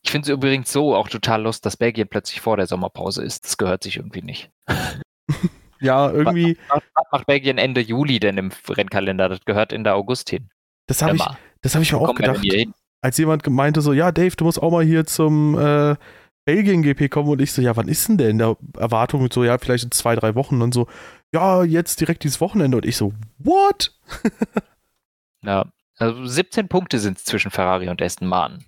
[0.03, 3.45] Ich finde es übrigens so auch total lust, dass Belgien plötzlich vor der Sommerpause ist.
[3.45, 4.51] Das gehört sich irgendwie nicht.
[5.79, 6.57] ja, irgendwie.
[6.67, 9.29] Was, was, macht Belgien Ende Juli denn im Rennkalender?
[9.29, 10.49] Das gehört in der August hin.
[10.87, 12.45] Das habe ich, hab ich mir auch gedacht.
[13.01, 15.95] Als jemand meinte so, ja, Dave, du musst auch mal hier zum äh,
[16.45, 19.29] Belgien-GP kommen und ich so, ja, wann ist denn der in der Erwartung?
[19.31, 20.87] So, ja, vielleicht in zwei, drei Wochen und so,
[21.33, 23.97] ja, jetzt direkt dieses Wochenende und ich so, what?
[25.41, 25.65] ja,
[25.97, 28.65] also 17 Punkte sind es zwischen Ferrari und Aston Martin.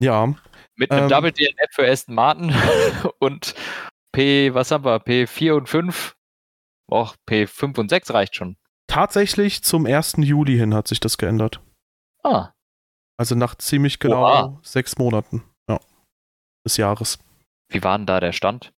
[0.00, 0.34] Ja.
[0.74, 2.52] Mit einem ähm, Double DNF für Aston Martin
[3.20, 3.54] und
[4.10, 6.16] P, was haben wir, P4 und 5?
[6.90, 8.56] Och, P5 und 6 reicht schon.
[8.88, 10.14] Tatsächlich zum 1.
[10.18, 11.60] Juli hin hat sich das geändert.
[12.24, 12.50] Ah.
[13.16, 14.60] Also nach ziemlich genau Oha.
[14.62, 15.44] sechs Monaten
[16.64, 17.18] des Jahres.
[17.68, 18.72] Wie war denn da der Stand?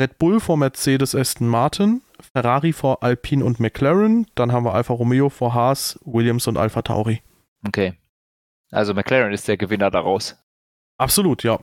[0.00, 2.02] Red Bull vor Mercedes Aston Martin,
[2.34, 6.82] Ferrari vor Alpine und McLaren, dann haben wir Alfa Romeo vor Haas, Williams und Alfa
[6.82, 7.22] Tauri.
[7.66, 7.94] Okay.
[8.70, 10.36] Also McLaren ist der Gewinner daraus.
[10.98, 11.60] Absolut, ja.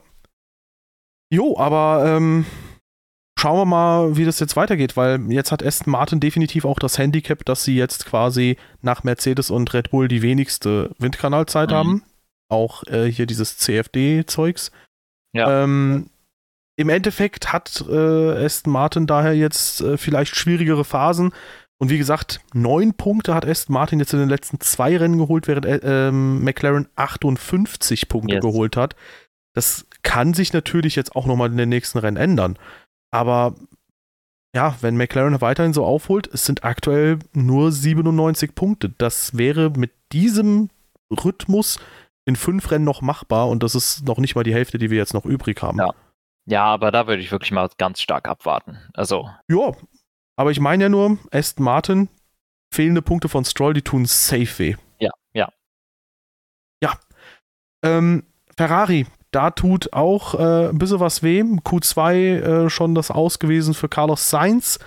[1.32, 2.46] Jo, aber ähm,
[3.38, 6.98] schauen wir mal, wie das jetzt weitergeht, weil jetzt hat Aston Martin definitiv auch das
[6.98, 11.74] Handicap, dass sie jetzt quasi nach Mercedes und Red Bull die wenigste Windkanalzeit mhm.
[11.74, 12.02] haben.
[12.48, 14.72] Auch äh, hier dieses CFD-Zeugs.
[15.32, 15.64] Ja.
[15.64, 16.10] Ähm,
[16.76, 21.32] Im Endeffekt hat äh, Aston Martin daher jetzt äh, vielleicht schwierigere Phasen.
[21.78, 25.48] Und wie gesagt, neun Punkte hat Aston Martin jetzt in den letzten zwei Rennen geholt,
[25.48, 28.42] während äh, ähm, McLaren 58 Punkte yes.
[28.42, 28.96] geholt hat.
[29.54, 32.58] Das kann sich natürlich jetzt auch nochmal in den nächsten Rennen ändern.
[33.10, 33.54] Aber
[34.54, 38.90] ja, wenn McLaren weiterhin so aufholt, es sind aktuell nur 97 Punkte.
[38.98, 40.70] Das wäre mit diesem
[41.10, 41.78] Rhythmus
[42.24, 44.98] in fünf Rennen noch machbar und das ist noch nicht mal die Hälfte, die wir
[44.98, 45.78] jetzt noch übrig haben.
[45.78, 45.90] Ja,
[46.46, 48.78] ja aber da würde ich wirklich mal ganz stark abwarten.
[48.94, 49.28] Also.
[49.48, 49.72] Ja,
[50.36, 52.08] aber ich meine ja nur, Aston Martin,
[52.72, 54.76] fehlende Punkte von Stroll, die tun safe weh.
[54.98, 55.50] Ja, ja.
[56.82, 56.98] Ja.
[57.82, 58.24] Ähm,
[58.56, 61.42] Ferrari, da tut auch äh, ein bisschen was weh.
[61.42, 62.14] Q2
[62.66, 64.78] äh, schon das Aus gewesen für Carlos Sainz.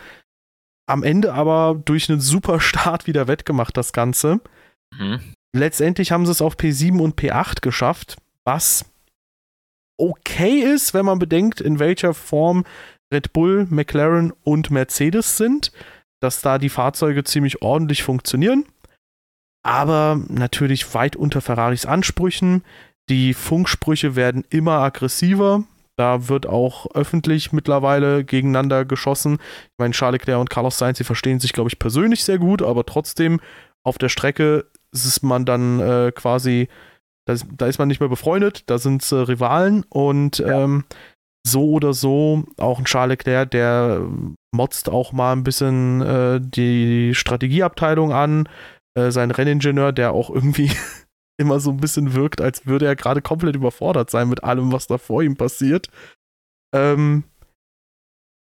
[0.86, 4.42] Am Ende aber durch einen super Start wieder wettgemacht, das Ganze.
[4.98, 5.34] Mhm.
[5.56, 8.86] Letztendlich haben sie es auf P7 und P8 geschafft, was
[9.98, 12.66] okay ist, wenn man bedenkt, in welcher Form
[13.14, 15.72] Red Bull, McLaren und Mercedes sind,
[16.20, 18.66] dass da die Fahrzeuge ziemlich ordentlich funktionieren.
[19.64, 22.64] Aber natürlich weit unter Ferraris Ansprüchen.
[23.10, 25.64] Die Funksprüche werden immer aggressiver.
[25.96, 29.36] Da wird auch öffentlich mittlerweile gegeneinander geschossen.
[29.36, 32.64] Ich meine, Charles Leclerc und Carlos Sainz, sie verstehen sich, glaube ich, persönlich sehr gut,
[32.64, 33.40] aber trotzdem
[33.84, 36.68] auf der Strecke ist man dann äh, quasi,
[37.26, 40.64] da ist, da ist, man nicht mehr befreundet, da sind äh, Rivalen und ja.
[40.64, 40.86] ähm,
[41.46, 44.08] so oder so, auch ein Charles Leclerc, der
[44.56, 48.48] motzt auch mal ein bisschen äh, die Strategieabteilung an.
[48.98, 50.72] Äh, sein Renningenieur, der auch irgendwie
[51.38, 54.88] immer so ein bisschen wirkt, als würde er gerade komplett überfordert sein mit allem, was
[54.88, 55.90] da vor ihm passiert.
[56.74, 57.24] Ähm,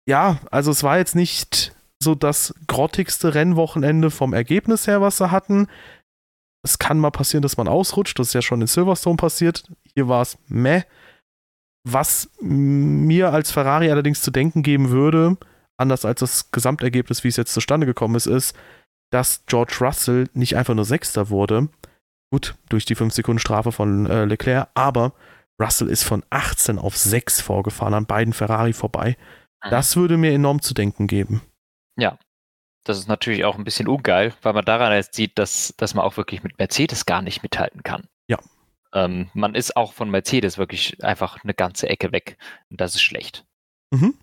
[0.08, 5.30] ja, also es war jetzt nicht so das grottigste Rennwochenende vom Ergebnis her, was sie
[5.30, 5.68] hatten.
[6.64, 8.18] Es kann mal passieren, dass man ausrutscht.
[8.18, 9.64] Das ist ja schon in Silverstone passiert.
[9.94, 10.82] Hier war es meh.
[11.84, 15.36] Was mir als Ferrari allerdings zu denken geben würde,
[15.76, 18.56] anders als das Gesamtergebnis, wie es jetzt zustande gekommen ist, ist,
[19.10, 21.68] dass George Russell nicht einfach nur Sechster wurde,
[22.32, 25.12] gut, durch die 5 Sekunden Strafe von äh, Leclerc, aber
[25.60, 29.16] Russell ist von 18 auf 6 vorgefahren, an beiden Ferrari vorbei.
[29.64, 29.70] Mhm.
[29.70, 31.42] Das würde mir enorm zu denken geben.
[31.98, 32.16] Ja,
[32.84, 36.04] das ist natürlich auch ein bisschen ungeil, weil man daran jetzt sieht, dass, dass man
[36.04, 38.08] auch wirklich mit Mercedes gar nicht mithalten kann.
[38.28, 38.38] Ja.
[38.92, 42.36] Ähm, man ist auch von Mercedes wirklich einfach eine ganze Ecke weg.
[42.70, 43.44] Und das ist schlecht.
[43.90, 44.14] Mhm.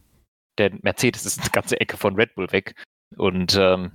[0.57, 2.75] Denn Mercedes ist eine ganze Ecke von Red Bull weg.
[3.15, 3.91] Und ähm,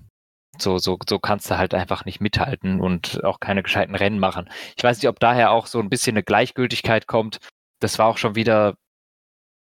[0.58, 4.48] so, so, so kannst du halt einfach nicht mithalten und auch keine gescheiten Rennen machen.
[4.76, 7.38] Ich weiß nicht, ob daher auch so ein bisschen eine Gleichgültigkeit kommt.
[7.80, 8.76] Das war auch schon wieder,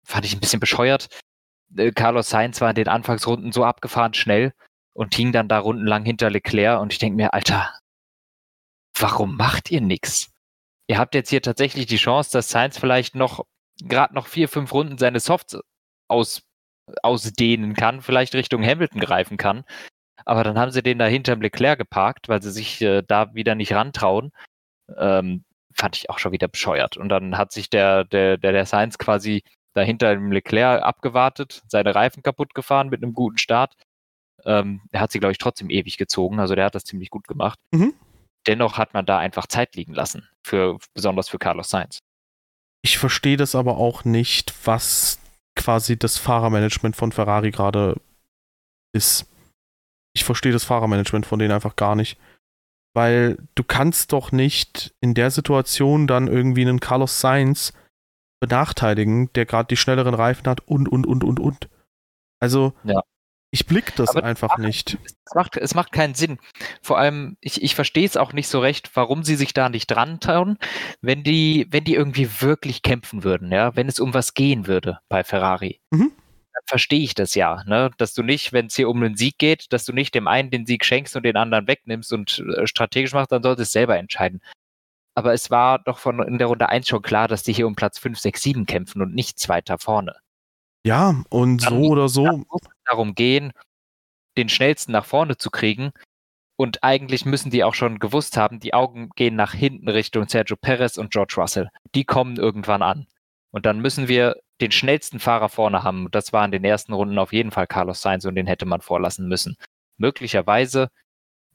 [0.05, 1.07] fand ich ein bisschen bescheuert.
[1.77, 4.53] Äh, Carlos Sainz war in den Anfangsrunden so abgefahren schnell
[4.93, 7.73] und hing dann da rundenlang hinter Leclerc und ich denke mir, Alter,
[8.97, 10.31] warum macht ihr nichts?
[10.87, 13.45] Ihr habt jetzt hier tatsächlich die Chance, dass Sainz vielleicht noch
[13.81, 15.57] gerade noch vier, fünf Runden seine Softs
[16.07, 16.43] aus,
[17.03, 19.63] ausdehnen kann, vielleicht Richtung Hamilton greifen kann.
[20.25, 23.55] Aber dann haben sie den da hinterm Leclerc geparkt, weil sie sich äh, da wieder
[23.55, 24.31] nicht rantrauen.
[24.97, 26.97] Ähm, fand ich auch schon wieder bescheuert.
[26.97, 31.95] Und dann hat sich der, der, der, der Sainz quasi dahinter im Leclerc abgewartet, seine
[31.95, 33.75] Reifen kaputt gefahren mit einem guten Start.
[34.45, 36.39] Ähm, er hat sie, glaube ich, trotzdem ewig gezogen.
[36.39, 37.59] Also der hat das ziemlich gut gemacht.
[37.71, 37.93] Mhm.
[38.47, 41.99] Dennoch hat man da einfach Zeit liegen lassen, für, besonders für Carlos Sainz.
[42.83, 45.19] Ich verstehe das aber auch nicht, was
[45.55, 47.97] quasi das Fahrermanagement von Ferrari gerade
[48.93, 49.27] ist
[50.13, 52.17] ich verstehe das Fahrermanagement von denen einfach gar nicht.
[52.93, 57.73] Weil du kannst doch nicht in der Situation dann irgendwie einen Carlos Sainz
[58.41, 61.69] benachteiligen, der gerade die schnelleren Reifen hat und, und, und, und, und.
[62.41, 63.01] Also, ja.
[63.51, 64.97] Ich blick das Aber einfach nicht.
[65.03, 66.39] Es macht, es macht keinen Sinn.
[66.81, 69.87] Vor allem, ich, ich verstehe es auch nicht so recht, warum sie sich da nicht
[69.87, 70.57] dran trauen,
[71.01, 74.99] wenn die, wenn die irgendwie wirklich kämpfen würden, ja, wenn es um was gehen würde
[75.09, 75.81] bei Ferrari.
[75.91, 76.11] Mhm
[76.53, 77.91] dann verstehe ich das ja, ne?
[77.97, 80.49] dass du nicht, wenn es hier um einen Sieg geht, dass du nicht dem einen
[80.49, 83.71] den Sieg schenkst und den anderen wegnimmst und äh, strategisch machst, dann solltest du es
[83.71, 84.41] selber entscheiden.
[85.15, 87.75] Aber es war doch von in der Runde 1 schon klar, dass die hier um
[87.75, 90.15] Platz 5, 6, 7 kämpfen und nicht zweiter vorne.
[90.85, 92.43] Ja, und dann, so oder so.
[92.91, 93.53] Darum gehen,
[94.37, 95.91] den schnellsten nach vorne zu kriegen.
[96.57, 100.55] Und eigentlich müssen die auch schon gewusst haben, die Augen gehen nach hinten Richtung Sergio
[100.57, 101.69] Perez und George Russell.
[101.95, 103.07] Die kommen irgendwann an.
[103.51, 106.09] Und dann müssen wir den schnellsten Fahrer vorne haben.
[106.11, 108.81] Das war in den ersten Runden auf jeden Fall Carlos Sainz und den hätte man
[108.81, 109.55] vorlassen müssen.
[109.97, 110.89] Möglicherweise,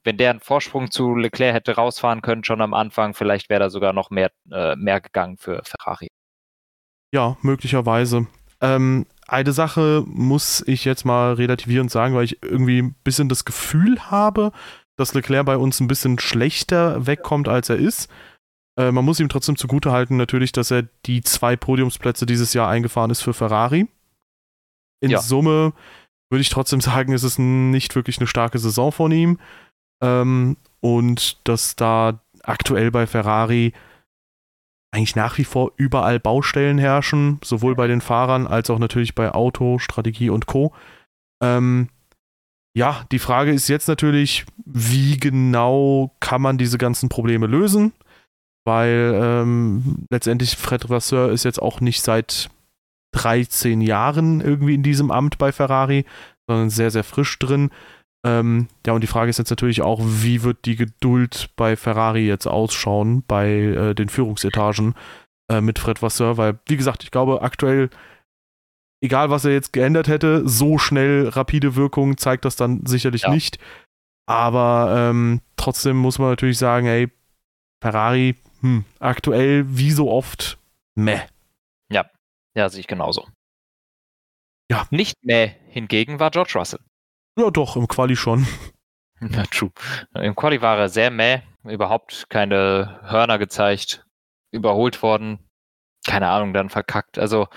[0.03, 3.69] wenn der einen Vorsprung zu Leclerc hätte rausfahren können, schon am Anfang, vielleicht wäre da
[3.69, 6.09] sogar noch mehr, äh, mehr gegangen für Ferrari.
[7.13, 8.27] Ja, möglicherweise.
[8.61, 13.45] Ähm, eine Sache muss ich jetzt mal relativierend sagen, weil ich irgendwie ein bisschen das
[13.45, 14.51] Gefühl habe,
[14.95, 18.09] dass Leclerc bei uns ein bisschen schlechter wegkommt, als er ist.
[18.77, 23.11] Äh, man muss ihm trotzdem zugutehalten, natürlich, dass er die zwei Podiumsplätze dieses Jahr eingefahren
[23.11, 23.87] ist für Ferrari.
[25.01, 25.19] In ja.
[25.19, 25.73] Summe
[26.29, 29.39] würde ich trotzdem sagen, ist es nicht wirklich eine starke Saison von ihm.
[30.01, 33.73] Ähm, und dass da aktuell bei Ferrari
[34.97, 39.31] eigentlich nach wie vor überall Baustellen herrschen, sowohl bei den Fahrern als auch natürlich bei
[39.31, 40.73] Auto, Strategie und Co.
[41.41, 41.89] Ähm,
[42.75, 47.93] ja, die Frage ist jetzt natürlich, wie genau kann man diese ganzen Probleme lösen?
[48.67, 52.49] weil ähm, letztendlich Fred Vasseur ist jetzt auch nicht seit
[53.13, 56.05] 13 Jahren irgendwie in diesem Amt bei Ferrari,
[56.47, 57.71] sondern sehr, sehr frisch drin.
[58.27, 62.27] Ähm, ja, und die Frage ist jetzt natürlich auch, wie wird die Geduld bei Ferrari
[62.27, 64.95] jetzt ausschauen, bei äh, den Führungsetagen
[65.49, 67.89] äh, mit Fred Vasseur, weil, wie gesagt, ich glaube, aktuell,
[69.01, 73.29] egal was er jetzt geändert hätte, so schnell rapide Wirkung zeigt das dann sicherlich ja.
[73.29, 73.59] nicht.
[74.29, 77.09] Aber ähm, trotzdem muss man natürlich sagen, ey,
[77.81, 80.57] Ferrari hm, aktuell wie so oft
[80.95, 81.21] meh.
[81.89, 82.09] Ja,
[82.57, 83.25] ja, sehe ich genauso.
[84.69, 84.85] Ja.
[84.89, 86.81] Nicht meh hingegen war George Russell.
[87.37, 88.45] Ja, doch, im Quali schon.
[89.19, 89.71] Ja, true.
[90.13, 94.05] Im Quali war er sehr meh, überhaupt keine Hörner gezeigt,
[94.51, 95.39] überholt worden,
[96.05, 97.17] keine Ahnung, dann verkackt.
[97.17, 97.47] Also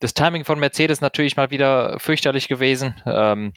[0.00, 2.94] das Timing von Mercedes natürlich mal wieder fürchterlich gewesen.
[3.04, 3.52] Ähm,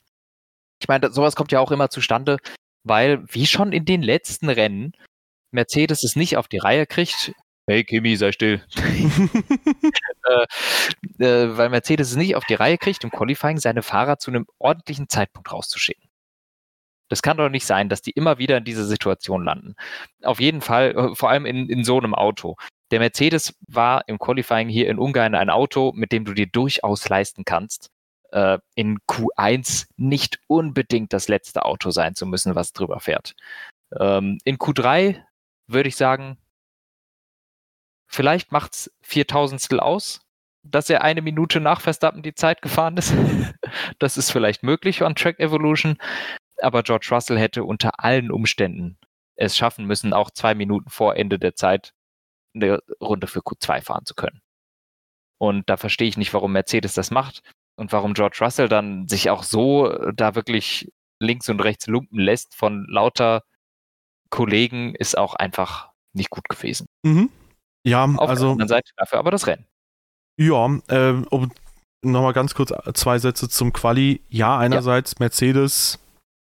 [0.81, 2.35] ich meine, sowas kommt ja auch immer zustande,
[2.83, 4.91] weil, wie schon in den letzten Rennen,
[5.51, 7.31] Mercedes es nicht auf die Reihe kriegt.
[7.65, 8.61] Hey Kimi, sei still.
[10.23, 14.31] äh, äh, weil Mercedes es nicht auf die Reihe kriegt, im Qualifying seine Fahrer zu
[14.31, 16.09] einem ordentlichen Zeitpunkt rauszuschicken.
[17.09, 19.75] Das kann doch nicht sein, dass die immer wieder in diese Situation landen.
[20.23, 22.55] Auf jeden Fall, äh, vor allem in, in so einem Auto.
[22.91, 27.07] Der Mercedes war im Qualifying hier in Ungarn ein Auto, mit dem du dir durchaus
[27.09, 27.89] leisten kannst,
[28.31, 33.35] äh, in Q1 nicht unbedingt das letzte Auto sein zu müssen, was drüber fährt.
[33.99, 35.21] Ähm, in Q3
[35.67, 36.37] würde ich sagen,
[38.13, 40.21] vielleicht macht es Viertausendstel aus,
[40.63, 43.13] dass er eine Minute nach Verstappen die Zeit gefahren ist.
[43.99, 45.97] das ist vielleicht möglich an Track Evolution,
[46.61, 48.97] aber George Russell hätte unter allen Umständen
[49.35, 51.93] es schaffen müssen, auch zwei Minuten vor Ende der Zeit
[52.53, 54.41] eine Runde für Q2 fahren zu können.
[55.39, 57.41] Und da verstehe ich nicht, warum Mercedes das macht
[57.75, 62.55] und warum George Russell dann sich auch so da wirklich links und rechts lumpen lässt
[62.55, 63.43] von lauter
[64.29, 66.85] Kollegen, ist auch einfach nicht gut gewesen.
[67.01, 67.29] Mhm.
[67.85, 68.45] Ja, Auf also.
[68.45, 69.65] der anderen Seite dafür aber das Rennen.
[70.37, 71.51] Ja, äh, um
[72.03, 74.21] nochmal ganz kurz zwei Sätze zum Quali.
[74.29, 75.17] Ja, einerseits ja.
[75.19, 75.99] Mercedes,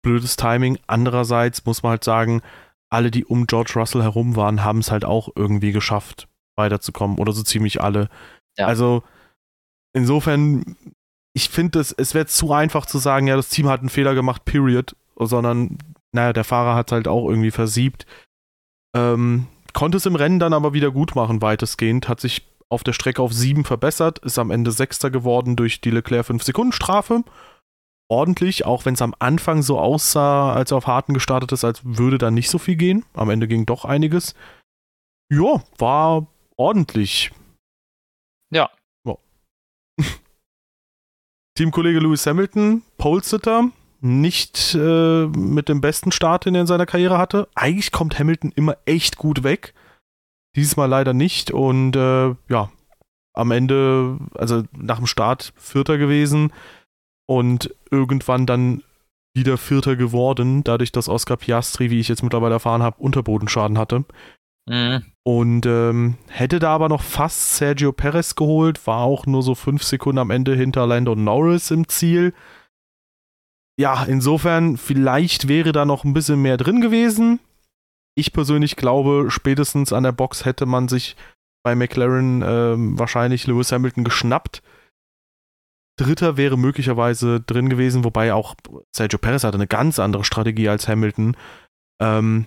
[0.03, 0.79] blödes Timing.
[0.87, 2.43] Andererseits muss man halt sagen,
[2.91, 7.19] alle, die um George Russell herum waren, haben es halt auch irgendwie geschafft, weiterzukommen.
[7.19, 8.09] Oder so ziemlich alle.
[8.59, 8.67] Ja.
[8.67, 9.03] Also,
[9.95, 10.77] insofern,
[11.35, 14.45] ich finde, es wäre zu einfach zu sagen, ja, das Team hat einen Fehler gemacht,
[14.45, 14.95] period.
[15.17, 15.79] Sondern,
[16.13, 18.07] naja, der Fahrer hat halt auch irgendwie versiebt.
[18.95, 22.09] Ähm, konnte es im Rennen dann aber wieder gut machen, weitestgehend.
[22.09, 25.91] Hat sich auf der Strecke auf sieben verbessert, ist am Ende Sechster geworden durch die
[25.91, 27.25] Leclerc 5-Sekunden-Strafe
[28.13, 31.81] ordentlich, auch wenn es am Anfang so aussah, als er auf Harten gestartet ist, als
[31.85, 33.05] würde da nicht so viel gehen.
[33.15, 34.35] Am Ende ging doch einiges.
[35.33, 37.33] Ja, war ordentlich.
[38.51, 38.71] Ja.
[39.07, 39.17] ja.
[41.57, 43.71] Teamkollege Lewis Hamilton, Polesitter,
[44.03, 47.49] nicht äh, mit dem besten Start, den er in seiner Karriere hatte.
[47.55, 49.75] Eigentlich kommt Hamilton immer echt gut weg.
[50.57, 51.51] Diesmal leider nicht.
[51.51, 52.71] Und äh, ja,
[53.35, 56.53] am Ende, also nach dem Start Vierter gewesen
[57.27, 58.83] und irgendwann dann
[59.35, 64.05] wieder Vierter geworden, dadurch, dass Oscar Piastri, wie ich jetzt mittlerweile erfahren habe, Unterbodenschaden hatte.
[64.69, 65.05] Mhm.
[65.25, 69.83] Und ähm, hätte da aber noch fast Sergio Perez geholt, war auch nur so fünf
[69.85, 72.35] Sekunden am Ende hinter Lando Norris im Ziel.
[73.83, 77.41] Ja, insofern, vielleicht wäre da noch ein bisschen mehr drin gewesen.
[78.15, 81.17] Ich persönlich glaube, spätestens an der Box hätte man sich
[81.65, 84.63] bei McLaren ähm, wahrscheinlich Lewis Hamilton geschnappt
[85.99, 88.55] Dritter wäre möglicherweise drin gewesen, wobei auch
[88.95, 91.37] Sergio Perez hatte eine ganz andere Strategie als Hamilton.
[92.01, 92.47] Ähm,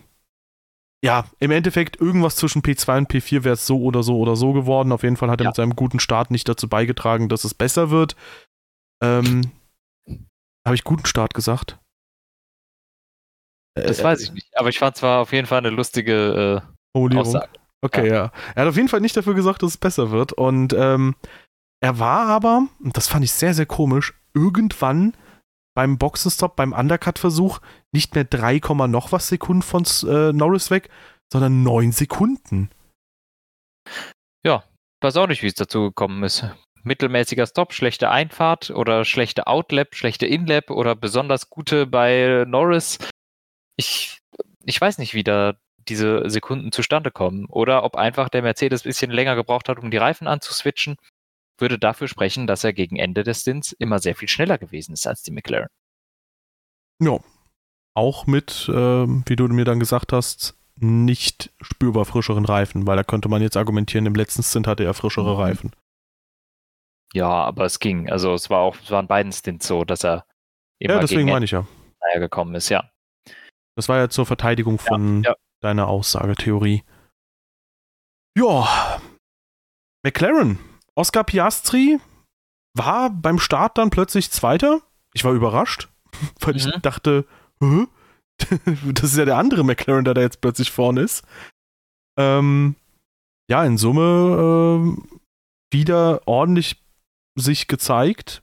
[1.04, 4.54] ja, im Endeffekt irgendwas zwischen P2 und P4 wäre es so oder so oder so
[4.54, 4.92] geworden.
[4.92, 5.50] Auf jeden Fall hat er ja.
[5.50, 8.16] mit seinem guten Start nicht dazu beigetragen, dass es besser wird.
[9.04, 9.52] Ähm,
[10.66, 11.80] Habe ich guten Start gesagt?
[13.76, 14.58] Das äh, weiß ich nicht.
[14.58, 17.50] Aber ich fand zwar auf jeden Fall eine lustige äh, Aussage.
[17.82, 18.14] Okay, ja.
[18.14, 18.32] ja.
[18.56, 20.34] Er hat auf jeden Fall nicht dafür gesorgt, dass es besser wird.
[20.34, 21.16] Und ähm,
[21.82, 25.16] er war aber, und das fand ich sehr, sehr komisch, irgendwann
[25.76, 27.60] beim Boxenstopp, beim Undercut-Versuch
[27.94, 30.90] nicht mehr 3, noch was Sekunden von äh, Norris weg,
[31.32, 32.70] sondern 9 Sekunden.
[34.46, 34.64] Ja,
[35.02, 36.46] weiß auch nicht, wie es dazu gekommen ist.
[36.86, 43.00] Mittelmäßiger Stop, schlechte Einfahrt oder schlechte Outlap, schlechte Inlap oder besonders gute bei Norris.
[43.76, 44.20] Ich,
[44.64, 45.56] ich weiß nicht, wie da
[45.88, 47.46] diese Sekunden zustande kommen.
[47.46, 50.96] Oder ob einfach der Mercedes ein bisschen länger gebraucht hat, um die Reifen anzuswitchen
[51.58, 55.08] würde dafür sprechen, dass er gegen Ende des Stints immer sehr viel schneller gewesen ist
[55.08, 55.70] als die McLaren.
[57.02, 57.20] Ja.
[57.94, 63.04] Auch mit, äh, wie du mir dann gesagt hast, nicht spürbar frischeren Reifen, weil da
[63.04, 65.40] könnte man jetzt argumentieren, im letzten Stint hatte er frischere mhm.
[65.40, 65.72] Reifen.
[67.14, 68.10] Ja, aber es ging.
[68.10, 70.26] Also es war auch, es waren beiden Stints so, dass er
[70.80, 71.66] immer ja, deswegen meine ich ja.
[72.16, 72.90] gekommen ist, ja.
[73.76, 75.36] Das war ja zur Verteidigung von ja, ja.
[75.62, 76.84] deiner Aussagetheorie.
[78.38, 79.02] Ja.
[80.04, 80.60] McLaren
[80.96, 82.00] Oscar Piastri
[82.74, 84.82] war beim Start dann plötzlich Zweiter.
[85.14, 85.90] Ich war überrascht,
[86.40, 86.60] weil mhm.
[86.60, 87.26] ich dachte,
[87.62, 87.88] Hä?
[88.94, 91.26] das ist ja der andere McLaren, der da jetzt plötzlich vorne ist.
[92.18, 92.76] Ähm,
[93.50, 95.22] ja, in Summe ähm,
[95.72, 96.85] wieder ordentlich
[97.36, 98.42] sich gezeigt.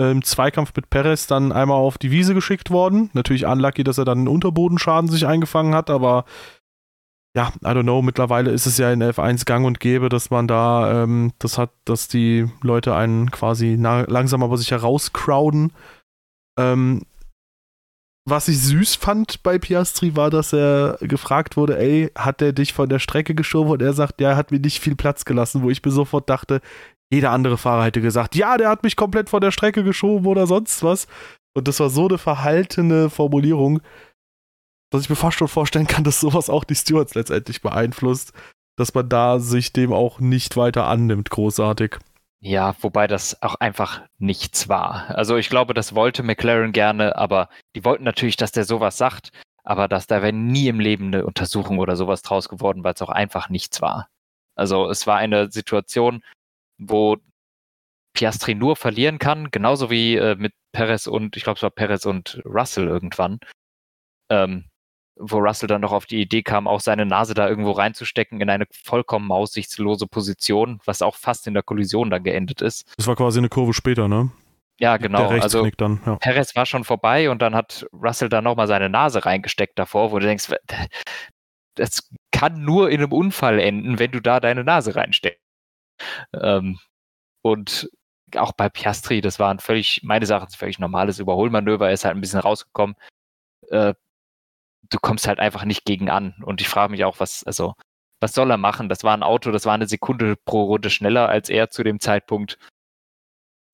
[0.00, 3.10] Im Zweikampf mit Perez dann einmal auf die Wiese geschickt worden.
[3.14, 6.24] Natürlich unlucky, dass er dann einen Unterbodenschaden sich eingefangen hat, aber
[7.36, 10.48] ja, I don't know, mittlerweile ist es ja in F1 gang und gäbe, dass man
[10.48, 15.72] da ähm, das hat, dass die Leute einen quasi langsam aber sicher rauscrowden.
[16.58, 17.02] Ähm,
[18.28, 22.72] was ich süß fand bei Piastri war, dass er gefragt wurde, ey, hat der dich
[22.72, 23.70] von der Strecke geschoben?
[23.72, 26.28] Und er sagt, ja, er hat mir nicht viel Platz gelassen, wo ich mir sofort
[26.28, 26.60] dachte,
[27.10, 30.46] Jeder andere Fahrer hätte gesagt, ja, der hat mich komplett von der Strecke geschoben oder
[30.46, 31.06] sonst was.
[31.54, 33.80] Und das war so eine verhaltene Formulierung,
[34.90, 38.32] dass ich mir fast schon vorstellen kann, dass sowas auch die Stewards letztendlich beeinflusst,
[38.76, 41.98] dass man da sich dem auch nicht weiter annimmt, großartig.
[42.40, 45.10] Ja, wobei das auch einfach nichts war.
[45.10, 49.32] Also ich glaube, das wollte McLaren gerne, aber die wollten natürlich, dass der sowas sagt,
[49.64, 53.02] aber dass da wäre nie im Leben eine Untersuchung oder sowas draus geworden, weil es
[53.02, 54.08] auch einfach nichts war.
[54.54, 56.22] Also es war eine Situation,
[56.78, 57.16] wo
[58.14, 62.06] Piastri nur verlieren kann, genauso wie äh, mit Perez und, ich glaube es war Perez
[62.06, 63.38] und Russell irgendwann.
[64.30, 64.64] Ähm,
[65.20, 68.50] wo Russell dann noch auf die Idee kam, auch seine Nase da irgendwo reinzustecken in
[68.50, 72.92] eine vollkommen aussichtslose Position, was auch fast in der Kollision dann geendet ist.
[72.96, 74.30] Das war quasi eine Kurve später, ne?
[74.80, 75.28] Ja, genau.
[75.28, 76.16] also dann, ja.
[76.16, 80.20] Perez war schon vorbei und dann hat Russell dann nochmal seine Nase reingesteckt davor, wo
[80.20, 80.54] du denkst,
[81.74, 85.42] das kann nur in einem Unfall enden, wenn du da deine Nase reinsteckst.
[86.32, 86.78] Ähm,
[87.42, 87.90] und
[88.36, 92.16] auch bei Piastri, das war ein völlig, meines Erachtens völlig normales Überholmanöver, er ist halt
[92.16, 92.96] ein bisschen rausgekommen.
[93.68, 93.94] Äh,
[94.90, 96.34] du kommst halt einfach nicht gegen an.
[96.44, 97.74] Und ich frage mich auch, was, also,
[98.20, 98.88] was soll er machen?
[98.88, 102.00] Das war ein Auto, das war eine Sekunde pro Runde schneller als er zu dem
[102.00, 102.58] Zeitpunkt.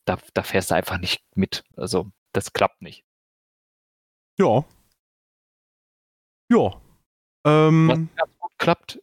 [0.07, 1.65] Da, da fährst du einfach nicht mit.
[1.77, 3.05] Also, das klappt nicht.
[4.39, 4.65] Ja.
[6.51, 6.81] Ja.
[7.47, 9.03] Ähm, was ganz gut klappt,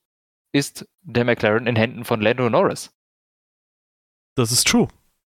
[0.51, 2.93] ist der McLaren in Händen von Lando Norris.
[4.35, 4.87] Das ist true.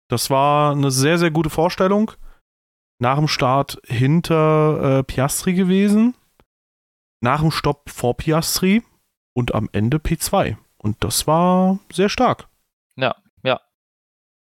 [0.09, 2.13] Das war eine sehr, sehr gute Vorstellung.
[3.01, 6.15] Nach dem Start hinter äh, Piastri gewesen
[7.23, 8.83] nach dem Stopp vor Piastri
[9.35, 10.57] und am Ende P2.
[10.77, 12.49] Und das war sehr stark.
[12.97, 13.61] Ja, ja.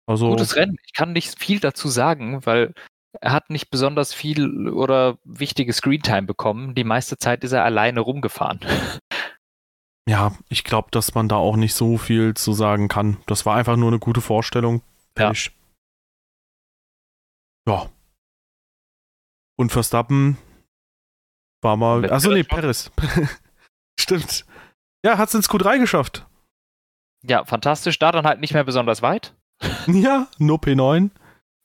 [0.05, 0.77] Also, Gutes Rennen.
[0.85, 2.73] Ich kann nicht viel dazu sagen, weil
[3.19, 6.75] er hat nicht besonders viel oder wichtige Screentime bekommen.
[6.75, 8.59] Die meiste Zeit ist er alleine rumgefahren.
[10.07, 13.17] Ja, ich glaube, dass man da auch nicht so viel zu sagen kann.
[13.25, 14.81] Das war einfach nur eine gute Vorstellung.
[15.17, 15.33] Ja.
[17.67, 17.89] ja.
[19.57, 20.37] Und Verstappen
[21.61, 22.09] war mal.
[22.09, 22.89] Achso, nee, Paris.
[23.99, 24.45] Stimmt.
[25.03, 26.25] Ja, hat es ins Q3 geschafft.
[27.23, 27.99] Ja, fantastisch.
[27.99, 29.35] Da dann halt nicht mehr besonders weit.
[29.87, 31.09] ja, nur P9.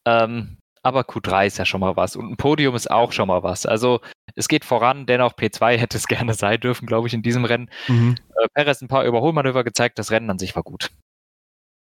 [0.06, 2.16] Ähm, aber Q3 ist ja schon mal was.
[2.16, 3.66] Und ein Podium ist auch schon mal was.
[3.66, 4.00] Also
[4.34, 7.70] es geht voran, dennoch P2 hätte es gerne sein dürfen, glaube ich, in diesem Rennen.
[7.88, 8.16] Mhm.
[8.36, 10.90] Äh, Perez ein paar Überholmanöver gezeigt, das Rennen an sich war gut.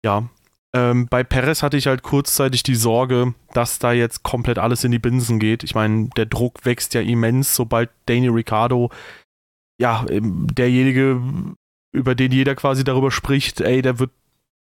[0.05, 0.29] Ja,
[0.75, 4.91] ähm, bei Perez hatte ich halt kurzzeitig die Sorge, dass da jetzt komplett alles in
[4.91, 5.65] die Binsen geht.
[5.65, 8.91] Ich meine, der Druck wächst ja immens, sobald Daniel Ricciardo,
[9.81, 11.23] ja, derjenige,
[11.93, 14.11] über den jeder quasi darüber spricht, ey, der wird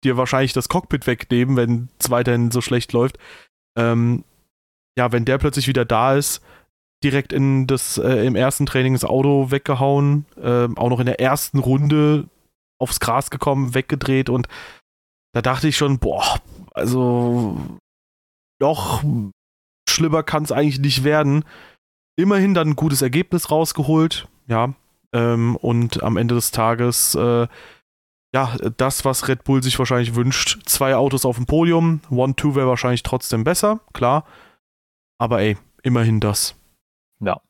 [0.03, 3.19] dir wahrscheinlich das Cockpit wegnehmen, wenn es weiterhin so schlecht läuft.
[3.79, 4.25] Ähm,
[4.99, 6.43] ja, wenn der plötzlich wieder da ist,
[7.05, 11.21] direkt in das äh, im ersten Training das Auto weggehauen, äh, auch noch in der
[11.21, 12.29] ersten Runde
[12.79, 14.49] aufs Gras gekommen, weggedreht und
[15.35, 16.41] da dachte ich schon, boah,
[16.73, 17.59] also
[18.61, 19.03] noch
[19.89, 21.45] schlimmer kann es eigentlich nicht werden.
[22.17, 24.75] Immerhin dann ein gutes Ergebnis rausgeholt, ja.
[25.13, 27.49] Ähm, und am Ende des Tages, äh,
[28.35, 30.61] ja, das, was Red Bull sich wahrscheinlich wünscht.
[30.67, 32.01] Zwei Autos auf dem Podium.
[32.11, 34.25] One-Two wäre wahrscheinlich trotzdem besser, klar.
[35.19, 36.57] Aber ey, immerhin das.
[37.21, 37.41] Ja.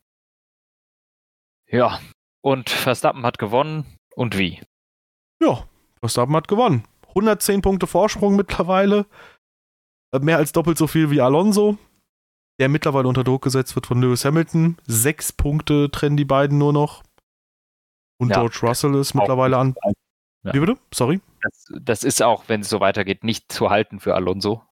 [1.67, 1.99] Ja.
[2.41, 3.97] Und Verstappen hat gewonnen.
[4.15, 4.61] Und wie?
[5.41, 5.67] Ja,
[5.99, 6.83] Verstappen hat gewonnen.
[7.09, 9.05] 110 Punkte Vorsprung mittlerweile.
[10.13, 11.77] Äh, mehr als doppelt so viel wie Alonso,
[12.59, 14.77] der mittlerweile unter Druck gesetzt wird von Lewis Hamilton.
[14.85, 17.03] Sechs Punkte trennen die beiden nur noch.
[18.17, 19.75] Und ja, George Russell ist mittlerweile an.
[20.43, 20.53] Ja.
[20.53, 20.77] Wie bitte?
[20.93, 21.19] Sorry.
[21.41, 24.63] Das, das ist auch, wenn es so weitergeht, nicht zu halten für Alonso.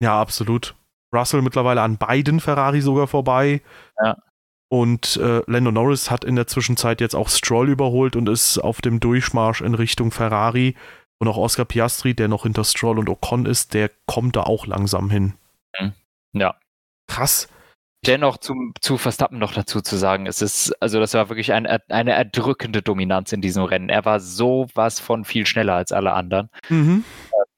[0.00, 0.76] Ja, absolut.
[1.14, 3.62] Russell mittlerweile an beiden Ferrari sogar vorbei.
[4.02, 4.16] Ja.
[4.74, 8.80] Und äh, Lando Norris hat in der Zwischenzeit jetzt auch Stroll überholt und ist auf
[8.80, 10.74] dem Durchmarsch in Richtung Ferrari.
[11.18, 14.66] Und auch Oscar Piastri, der noch hinter Stroll und Ocon ist, der kommt da auch
[14.66, 15.34] langsam hin.
[15.78, 15.92] Mhm.
[16.32, 16.56] Ja.
[17.06, 17.46] Krass.
[18.04, 21.68] Dennoch zum, zu Verstappen noch dazu zu sagen, es ist, also das war wirklich ein,
[21.68, 23.90] eine erdrückende Dominanz in diesem Rennen.
[23.90, 26.50] Er war sowas von viel schneller als alle anderen.
[26.68, 27.04] Mhm.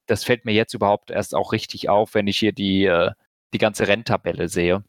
[0.04, 3.12] Das fällt mir jetzt überhaupt erst auch richtig auf, wenn ich hier die, äh,
[3.54, 4.84] die ganze Renntabelle sehe.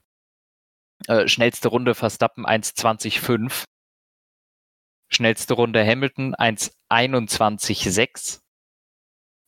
[1.07, 3.63] Äh, schnellste Runde Verstappen 1,20,5.
[5.09, 8.41] Schnellste Runde Hamilton 1,21,6.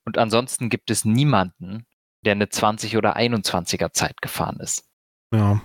[0.06, 1.86] Und ansonsten gibt es niemanden,
[2.26, 4.86] der eine 20 oder 21er Zeit gefahren ist.
[5.34, 5.62] Ja.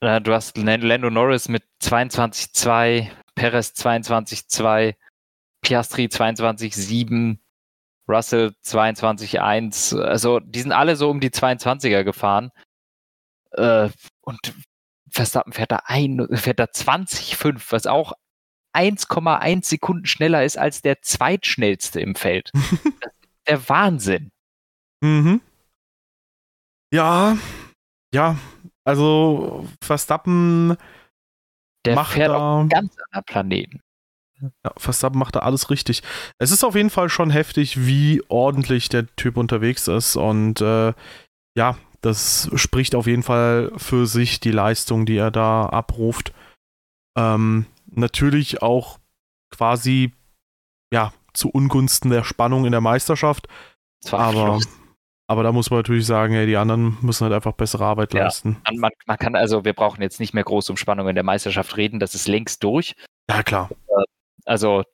[0.00, 4.94] Du hast Lando Norris mit 22,2, Perez 22,2,
[5.62, 7.38] Piastri 22,7,
[8.08, 9.98] Russell 22,1.
[9.98, 12.50] Also die sind alle so um die 22er gefahren.
[13.56, 13.90] Äh,
[14.22, 14.54] und
[15.10, 18.12] Verstappen fährt da, ein, fährt da 20,5, was auch
[18.76, 22.52] 1,1 Sekunden schneller ist als der zweitschnellste im Feld.
[23.00, 23.12] das,
[23.48, 24.30] der Wahnsinn.
[25.02, 25.40] Mhm.
[26.92, 27.36] Ja,
[28.14, 28.36] ja,
[28.84, 30.76] also Verstappen
[31.84, 33.80] Der macht fährt auf da, einem ganz anderen Planeten.
[34.40, 36.02] ja, Verstappen macht da alles richtig.
[36.38, 40.92] Es ist auf jeden Fall schon heftig, wie ordentlich der Typ unterwegs ist und äh,
[41.56, 46.32] ja, das spricht auf jeden Fall für sich, die Leistung, die er da abruft.
[47.16, 48.98] Ähm, natürlich auch
[49.50, 50.12] quasi,
[50.92, 53.48] ja, zu Ungunsten der Spannung in der Meisterschaft,
[54.10, 54.60] aber,
[55.26, 58.24] aber da muss man natürlich sagen, hey, die anderen müssen halt einfach bessere Arbeit Ja.
[58.24, 58.60] leisten.
[58.64, 61.24] man, man, man kann also, wir brauchen jetzt nicht mehr groß um Spannung in der
[61.24, 62.94] Meisterschaft reden, das ist längst durch.
[63.30, 63.70] Ja, klar.
[64.44, 64.84] Also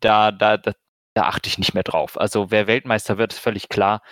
[0.00, 0.72] da, da, da,
[1.14, 2.18] da achte ich nicht mehr drauf.
[2.20, 4.02] Also wer Weltmeister wird, ist völlig klar.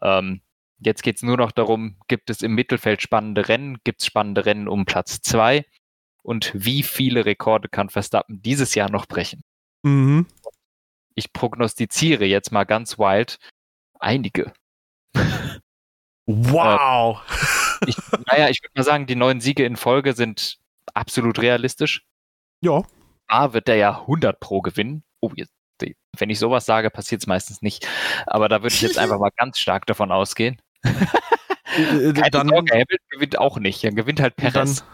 [0.00, 0.42] Ähm,
[0.84, 4.44] jetzt geht es nur noch darum, gibt es im Mittelfeld spannende Rennen, gibt es spannende
[4.46, 5.64] Rennen um Platz zwei
[6.22, 9.42] und wie viele Rekorde kann Verstappen dieses Jahr noch brechen?
[9.82, 10.26] Mhm.
[11.14, 13.38] Ich prognostiziere jetzt mal ganz wild
[13.98, 14.52] einige.
[16.26, 17.20] Wow!
[17.86, 17.96] Ich,
[18.30, 20.58] naja, ich würde mal sagen, die neun Siege in Folge sind
[20.94, 22.06] absolut realistisch.
[22.60, 22.82] ja,
[23.26, 25.02] A wird der ja 100 pro gewinnen.
[25.20, 25.52] Oh, jetzt,
[26.16, 27.88] wenn ich sowas sage, passiert es meistens nicht.
[28.26, 30.60] Aber da würde ich jetzt einfach mal ganz stark davon ausgehen.
[30.84, 33.82] Äh, Keine dann, Sorge, Hamilton gewinnt auch nicht.
[33.84, 34.84] Er gewinnt halt Perez.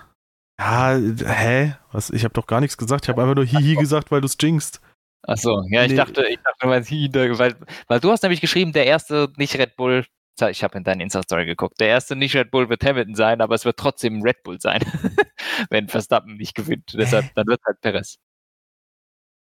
[0.60, 1.74] ja, hä?
[1.92, 2.10] Was?
[2.10, 3.04] Ich habe doch gar nichts gesagt.
[3.04, 4.80] Ich habe einfach nur Hihi gesagt, weil du es jinxst.
[5.22, 5.96] Achso, ja, ich Nee.
[5.96, 7.56] dachte, ich dachte, weil, da- weil,
[7.88, 10.04] weil du hast nämlich geschrieben, der erste nicht Red Bull.
[10.50, 11.80] Ich habe in deine Insta-Story geguckt.
[11.80, 14.80] Der erste nicht Red Bull wird Hamilton sein, aber es wird trotzdem Red Bull sein,
[15.70, 16.92] wenn Verstappen nicht gewinnt.
[16.94, 18.18] Deshalb, dann wird halt Perez.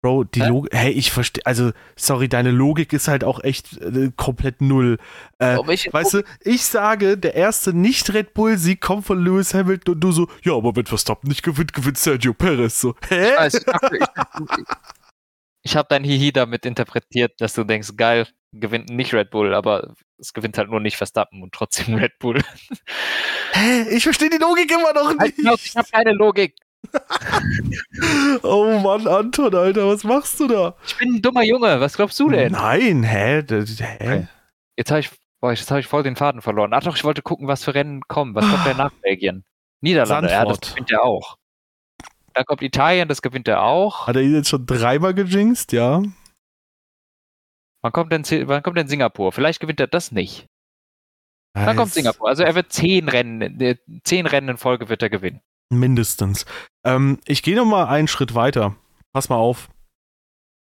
[0.05, 0.49] Bro, die Hä?
[0.49, 4.99] Logik, hey, ich verstehe, also, sorry, deine Logik ist halt auch echt äh, komplett null.
[5.39, 10.01] Äh, Oh, weißt du, ich sage, der erste Nicht-Red Bull-Sieg kommt von Lewis Hamilton und
[10.01, 12.79] du so, ja, aber wenn Verstappen nicht gewinnt, gewinnt Sergio Perez.
[12.79, 13.29] So, hä?
[13.31, 14.05] Ich weiß, ich dachte, ich,
[15.63, 19.95] ich habe dein Hihi damit interpretiert, dass du denkst, geil, gewinnt nicht Red Bull, aber
[20.19, 22.39] es gewinnt halt nur nicht Verstappen und trotzdem Red Bull.
[23.53, 23.87] Hä?
[23.89, 25.65] Ich verstehe die Logik immer noch Halt, nicht.
[25.65, 26.55] ich habe keine Logik.
[28.43, 30.75] Oh Mann, Anton, Alter, was machst du da?
[30.85, 31.79] Ich bin ein dummer Junge.
[31.79, 32.51] Was glaubst du denn?
[32.51, 33.43] Nein, hä?
[33.47, 34.27] Hä?
[34.77, 35.09] Jetzt habe ich,
[35.39, 36.73] boah, jetzt habe ich voll den Faden verloren.
[36.73, 38.35] Ach doch, ich wollte gucken, was für Rennen kommen.
[38.35, 39.43] Was kommt denn nach Belgien?
[39.81, 41.37] Niederlande, ja, das gewinnt er auch.
[42.33, 44.07] Dann kommt Italien, das gewinnt er auch.
[44.07, 45.71] Hat er ihn jetzt schon dreimal gejinxt?
[45.71, 46.03] Ja.
[47.81, 49.31] Wann kommt denn, wann kommt denn Singapur?
[49.31, 50.47] Vielleicht gewinnt er das nicht.
[51.53, 52.27] Dann kommt Singapur.
[52.27, 55.41] Also er wird zehn Rennen, äh, zehn Rennen in Folge wird er gewinnen.
[55.71, 56.45] Mindestens.
[56.85, 58.75] Ähm, ich gehe noch mal einen Schritt weiter.
[59.13, 59.69] Pass mal auf.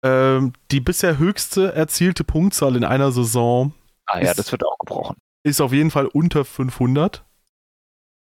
[0.05, 3.73] Ähm, die bisher höchste erzielte Punktzahl in einer Saison
[4.07, 5.17] Ah ja, Ist- das wird auch gebrochen.
[5.43, 7.25] ist auf jeden Fall unter 500.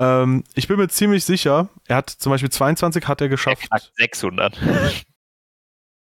[0.03, 3.63] Ähm, ich bin mir ziemlich sicher, er hat zum Beispiel 22 hat er Er geschafft.
[3.69, 4.59] knackt 600.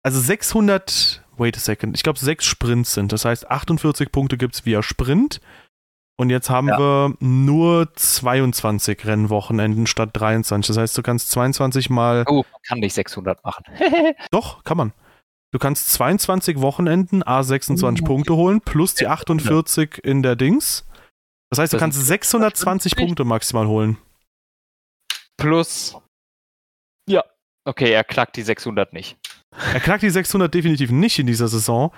[0.06, 3.14] Also 600, wait a second, ich glaube sechs Sprints sind.
[3.14, 5.40] Das heißt 48 Punkte gibt es via Sprint.
[6.16, 6.78] Und jetzt haben Ja.
[6.80, 10.68] wir nur 22 Rennwochenenden statt 23.
[10.68, 13.64] Das heißt, du kannst 22 mal Oh, man kann nicht 600 machen.
[14.32, 14.94] Doch, kann man.
[15.52, 18.06] Du kannst 22 Wochenenden A26 Uh.
[18.06, 20.86] Punkte holen, plus die 48 in der Dings.
[21.50, 22.96] Das heißt, du Das kannst sind 620 50.
[23.08, 23.98] Punkte maximal holen.
[25.38, 25.98] Plus.
[27.08, 27.24] Ja.
[27.66, 29.18] Okay, er knackt die 600 nicht.
[29.74, 31.94] Er knackt die 600 definitiv nicht in dieser Saison,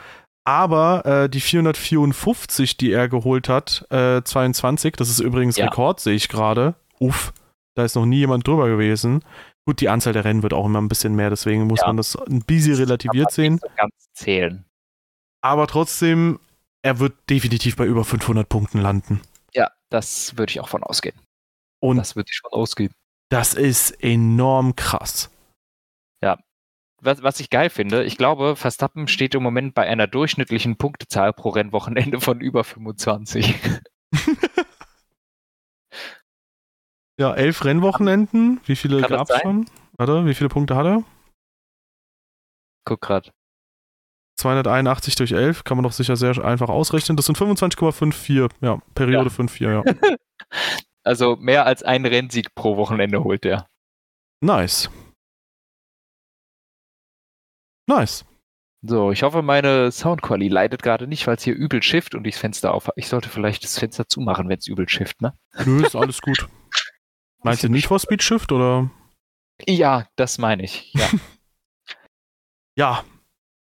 [0.45, 5.65] aber äh, die 454, die er geholt hat, äh, 22, das ist übrigens Ja.
[5.65, 6.75] Rekord, sehe ich gerade.
[6.99, 7.33] Uff,
[7.75, 9.23] da ist noch nie jemand drüber gewesen.
[9.67, 11.87] Gut, die Anzahl der Rennen wird auch immer ein bisschen mehr, deswegen muss Ja.
[11.87, 13.57] man das ein bisschen relativiert sehen.
[13.61, 14.63] So ganz zählen.
[15.41, 16.39] Aber trotzdem,
[16.83, 19.21] er wird definitiv bei über 500 Punkten landen.
[19.53, 21.15] Ja, das würde ich auch von ausgehen.
[21.81, 22.93] Und Das würde ich von ausgehen.
[23.29, 25.29] das ist enorm krass.
[27.05, 31.33] Was, was ich geil finde, ich glaube, Verstappen steht im Moment bei einer durchschnittlichen Punktezahl
[31.33, 33.55] pro Rennwochenende von über 25.
[37.17, 38.59] Ja, elf Rennwochenenden.
[38.65, 39.69] Wie viele gab es schon?
[39.97, 41.03] Warte, wie viele Punkte hat er?
[42.83, 43.31] Guck grad.
[44.37, 47.15] 281 durch 11 kann man doch sicher sehr einfach ausrechnen.
[47.15, 48.51] Das sind 25,54.
[48.59, 49.35] Ja, Periode Ja.
[49.35, 49.83] 5,4, ja.
[51.05, 53.67] Also mehr als ein Rennsieg pro Wochenende holt er.
[54.41, 54.89] Nice.
[57.87, 58.25] Nice.
[58.87, 62.35] So, ich hoffe, meine Soundqualität leidet gerade nicht, weil es hier übel schifft und ich
[62.35, 62.89] das Fenster auf.
[62.95, 65.33] Ich sollte vielleicht das Fenster zumachen, wenn es übel schifft, ne?
[65.65, 66.47] Nö, ist alles gut.
[67.43, 68.89] Meinst du nicht for Speed Shift oder?
[69.65, 70.93] Ja, das meine ich.
[70.93, 71.09] Ja.
[72.77, 73.03] Ja.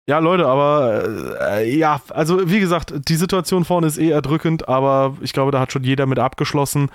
[0.09, 5.17] Ja, Leute, aber äh, ja, also wie gesagt, die Situation vorne ist eh erdrückend, aber
[5.21, 6.91] ich glaube, da hat schon jeder mit abgeschlossen.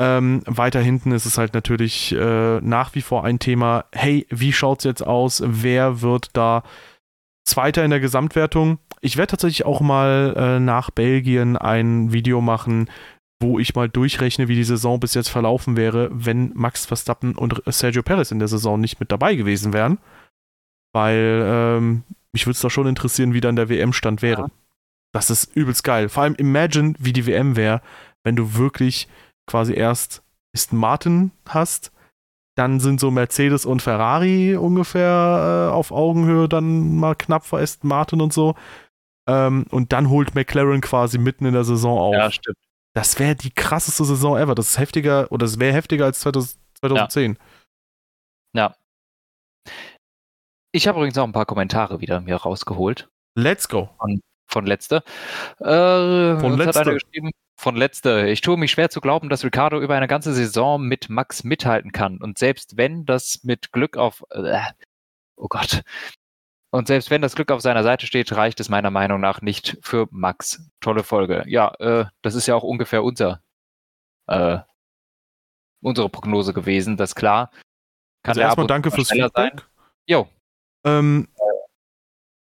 [0.00, 4.52] Ähm, weiter hinten ist es halt natürlich äh, nach wie vor ein Thema, hey, wie
[4.52, 5.42] schaut's jetzt aus?
[5.44, 6.62] Wer wird da
[7.44, 8.78] Zweiter in der Gesamtwertung?
[9.00, 12.90] ich werde tatsächlich auch mal äh, nach Belgien ein Video machen,
[13.40, 17.62] wo ich mal durchrechne, wie die Saison bis jetzt verlaufen wäre, wenn Max Verstappen und
[17.66, 19.98] Sergio Perez in der Saison nicht mit dabei gewesen wären.
[20.92, 24.42] Weil ähm, mich würde es doch schon interessieren, wie dann der WM-Stand wäre.
[24.42, 24.50] Ja.
[25.12, 26.08] Das ist übelst geil.
[26.08, 27.80] Vor allem imagine, wie die WM wäre,
[28.22, 29.08] wenn du wirklich
[29.50, 30.22] quasi erst
[30.54, 31.92] Aston Martin hast,
[32.56, 37.88] dann sind so Mercedes und Ferrari ungefähr äh, auf Augenhöhe, dann mal knapp vor Aston
[37.88, 38.54] Martin und so.
[39.28, 42.14] Ähm, und dann holt McLaren quasi mitten in der Saison auf.
[42.14, 42.58] Ja, stimmt.
[42.94, 44.54] Das wäre die krasseste Saison ever.
[44.54, 47.38] Das ist heftiger, oder es wäre heftiger als 2010.
[48.54, 48.62] Ja.
[48.62, 48.74] ja.
[50.72, 53.08] Ich habe übrigens auch ein paar Kommentare wieder mir rausgeholt.
[53.36, 53.90] Let's go.
[53.98, 55.02] Von, von letzte.
[55.58, 56.98] Äh, von letzte.
[57.60, 58.28] Von letzte.
[58.28, 61.92] Ich tue mich schwer zu glauben, dass Ricardo über eine ganze Saison mit Max mithalten
[61.92, 62.18] kann.
[62.18, 64.24] Und selbst wenn das mit Glück auf.
[64.30, 64.60] Äh,
[65.36, 65.82] oh Gott.
[66.72, 69.76] Und selbst wenn das Glück auf seiner Seite steht, reicht es meiner Meinung nach nicht
[69.82, 70.70] für Max.
[70.80, 71.44] Tolle Folge.
[71.46, 73.42] Ja, äh, das ist ja auch ungefähr unser,
[74.28, 74.58] äh,
[75.82, 76.96] unsere Prognose gewesen.
[76.96, 77.50] Das ist klar.
[78.22, 79.32] Kann also erstmal danke fürs Feedback.
[79.34, 79.60] Sein.
[80.06, 80.28] Jo.
[80.84, 81.28] Ähm,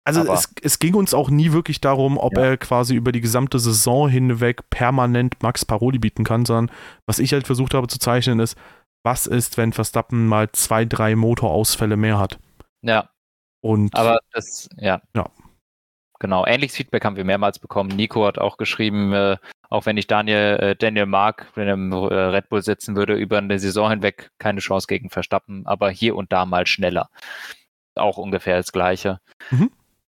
[0.05, 2.43] also es, es, ging uns auch nie wirklich darum, ob ja.
[2.43, 6.75] er quasi über die gesamte Saison hinweg permanent Max Paroli bieten kann, sondern
[7.07, 8.57] was ich halt versucht habe zu zeichnen ist,
[9.05, 12.39] was ist, wenn Verstappen mal zwei, drei Motorausfälle mehr hat.
[12.83, 13.11] Ja.
[13.61, 15.01] Und aber das, ja.
[15.15, 15.31] Ja.
[16.19, 17.91] Genau, ähnliches Feedback haben wir mehrmals bekommen.
[17.91, 19.37] Nico hat auch geschrieben, äh,
[19.71, 23.39] auch wenn ich Daniel, äh, Daniel Mark in einem äh, Red Bull setzen würde, über
[23.39, 27.09] eine Saison hinweg keine Chance gegen Verstappen, aber hier und da mal schneller.
[27.97, 29.21] Auch ungefähr das Gleiche.
[29.51, 29.71] Mhm.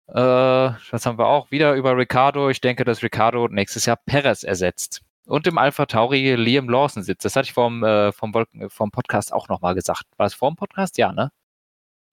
[0.07, 1.51] Äh, was haben wir auch?
[1.51, 2.49] Wieder über Ricardo.
[2.49, 5.01] Ich denke, dass Ricardo nächstes Jahr Perez ersetzt.
[5.25, 7.25] Und im Alpha Tauri Liam Lawson sitzt.
[7.25, 8.33] Das hatte ich vom, äh, vom,
[8.67, 10.03] vom Podcast auch nochmal gesagt.
[10.17, 10.97] War es vor dem Podcast?
[10.97, 11.31] Ja, ne?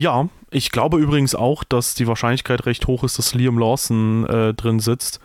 [0.01, 4.55] Ja, ich glaube übrigens auch, dass die Wahrscheinlichkeit recht hoch ist, dass Liam Lawson äh,
[4.55, 5.21] drin sitzt.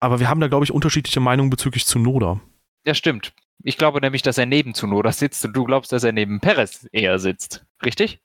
[0.00, 2.40] Aber wir haben da, glaube ich, unterschiedliche Meinungen bezüglich Zunoda.
[2.84, 3.32] Ja, stimmt.
[3.62, 6.86] Ich glaube nämlich, dass er neben Zunoda sitzt und du glaubst, dass er neben Perez
[6.92, 7.64] eher sitzt.
[7.82, 8.20] Richtig?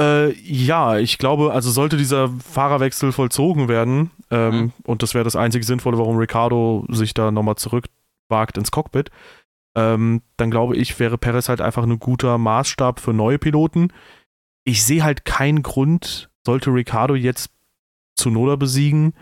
[0.00, 4.72] Äh, ja, ich glaube, also sollte dieser Fahrerwechsel vollzogen werden, ähm, mhm.
[4.84, 9.10] und das wäre das einzige Sinnvolle, warum Ricardo sich da nochmal zurückwagt ins Cockpit,
[9.74, 13.92] ähm, dann glaube ich, wäre Perez halt einfach ein guter Maßstab für neue Piloten.
[14.64, 17.50] Ich sehe halt keinen Grund, sollte Ricardo jetzt
[18.14, 19.14] Zunoda besiegen,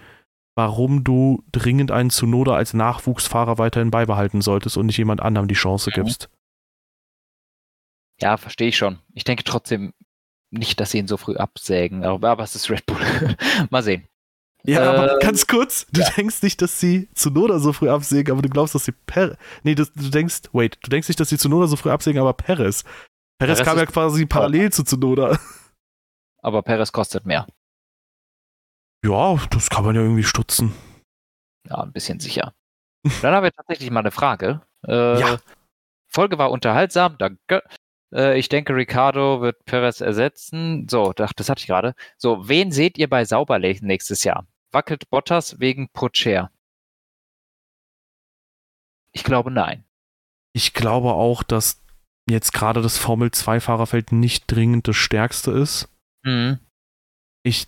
[0.56, 5.54] warum du dringend einen Zunoda als Nachwuchsfahrer weiterhin beibehalten solltest und nicht jemand anderem die
[5.54, 5.94] Chance mhm.
[5.94, 6.28] gibst.
[8.20, 8.98] Ja, verstehe ich schon.
[9.14, 9.94] Ich denke trotzdem,
[10.50, 12.98] nicht, dass sie ihn so früh absägen, aber, aber es ist Red Bull.
[13.70, 14.06] Mal sehen.
[14.64, 16.10] Ja, äh, aber ganz kurz, du ja.
[16.10, 19.36] denkst nicht, dass sie Zunoda so früh absägen, aber du glaubst, dass sie Per.
[19.62, 22.34] Nee, du, du, denkst, wait, du denkst nicht, dass sie Zunoda so früh absägen, aber
[22.34, 22.84] Perez.
[23.38, 24.70] Perez, Perez kam ja quasi parallel ja.
[24.70, 25.38] zu Zunoda.
[26.42, 27.46] Aber Perez kostet mehr.
[29.04, 30.74] Ja, das kann man ja irgendwie stutzen.
[31.68, 32.52] Ja, ein bisschen sicher.
[33.22, 34.62] Dann haben wir tatsächlich mal eine Frage.
[34.86, 35.38] Äh, ja.
[36.08, 37.62] Folge war unterhaltsam, danke.
[38.12, 40.86] Äh, ich denke, Ricardo wird Perez ersetzen.
[40.88, 41.94] So, das, das hatte ich gerade.
[42.16, 44.46] So, wen seht ihr bei Sauberlech nächstes Jahr?
[44.72, 46.50] Wackelt Bottas wegen Pocher?
[49.12, 49.84] Ich glaube nein.
[50.52, 51.82] Ich glaube auch, dass
[52.28, 55.88] jetzt gerade das Formel-2-Fahrerfeld nicht dringend das stärkste ist.
[56.24, 56.58] Mhm.
[57.42, 57.66] Ich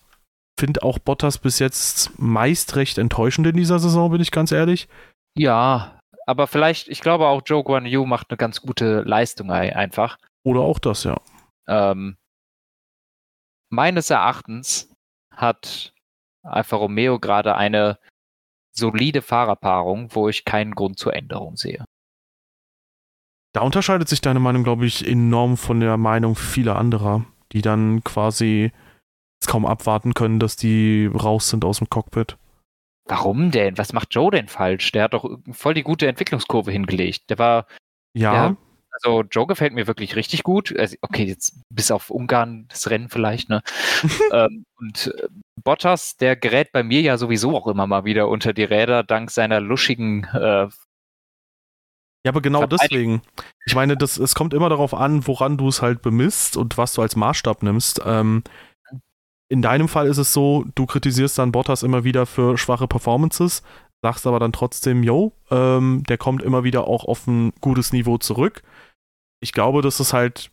[0.58, 4.88] finde auch Bottas bis jetzt meist recht enttäuschend in dieser Saison, bin ich ganz ehrlich.
[5.36, 10.18] Ja, aber vielleicht, ich glaube auch Joe Guan Yu macht eine ganz gute Leistung einfach.
[10.44, 11.20] Oder auch das, ja.
[11.68, 12.16] Ähm,
[13.68, 14.92] meines Erachtens
[15.30, 15.94] hat
[16.42, 17.98] Alfa Romeo gerade eine
[18.72, 21.84] solide Fahrerpaarung, wo ich keinen Grund zur Änderung sehe.
[23.52, 28.02] Da unterscheidet sich deine Meinung, glaube ich, enorm von der Meinung vieler anderer, die dann
[28.02, 28.72] quasi
[29.46, 32.38] kaum abwarten können, dass die raus sind aus dem Cockpit.
[33.06, 33.76] Warum denn?
[33.76, 34.92] Was macht Joe denn falsch?
[34.92, 37.28] Der hat doch voll die gute Entwicklungskurve hingelegt.
[37.28, 37.66] Der war.
[38.14, 38.32] Ja.
[38.32, 38.56] Der,
[38.92, 40.74] also Joe gefällt mir wirklich richtig gut.
[40.78, 43.62] Also, okay, jetzt bis auf Ungarn das Rennen vielleicht, ne?
[44.32, 45.28] ähm, und äh,
[45.62, 49.30] Bottas, der gerät bei mir ja sowieso auch immer mal wieder unter die Räder, dank
[49.30, 50.68] seiner luschigen äh,
[52.24, 53.22] ja, aber genau deswegen.
[53.66, 56.92] Ich meine, das, es kommt immer darauf an, woran du es halt bemisst und was
[56.92, 58.00] du als Maßstab nimmst.
[58.04, 58.44] Ähm,
[59.48, 63.62] in deinem Fall ist es so, du kritisierst dann Bottas immer wieder für schwache Performances,
[64.02, 68.18] sagst aber dann trotzdem, yo, ähm, der kommt immer wieder auch auf ein gutes Niveau
[68.18, 68.62] zurück.
[69.40, 70.50] Ich glaube, dass es halt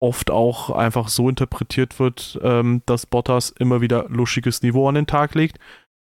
[0.00, 5.06] oft auch einfach so interpretiert wird, ähm, dass Bottas immer wieder luschiges Niveau an den
[5.06, 5.58] Tag legt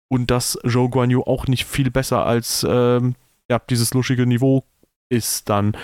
[0.10, 3.16] und dass Joe Guan Yu auch nicht viel besser als ähm,
[3.50, 4.64] ja, dieses luschige Niveau
[5.10, 5.78] ist dann.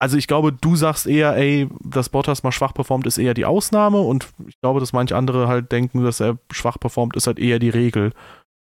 [0.00, 3.44] Also ich glaube, du sagst eher, ey, dass Bottas mal schwach performt, ist eher die
[3.44, 7.38] Ausnahme und ich glaube, dass manche andere halt denken, dass er schwach performt, ist halt
[7.38, 8.12] eher die Regel.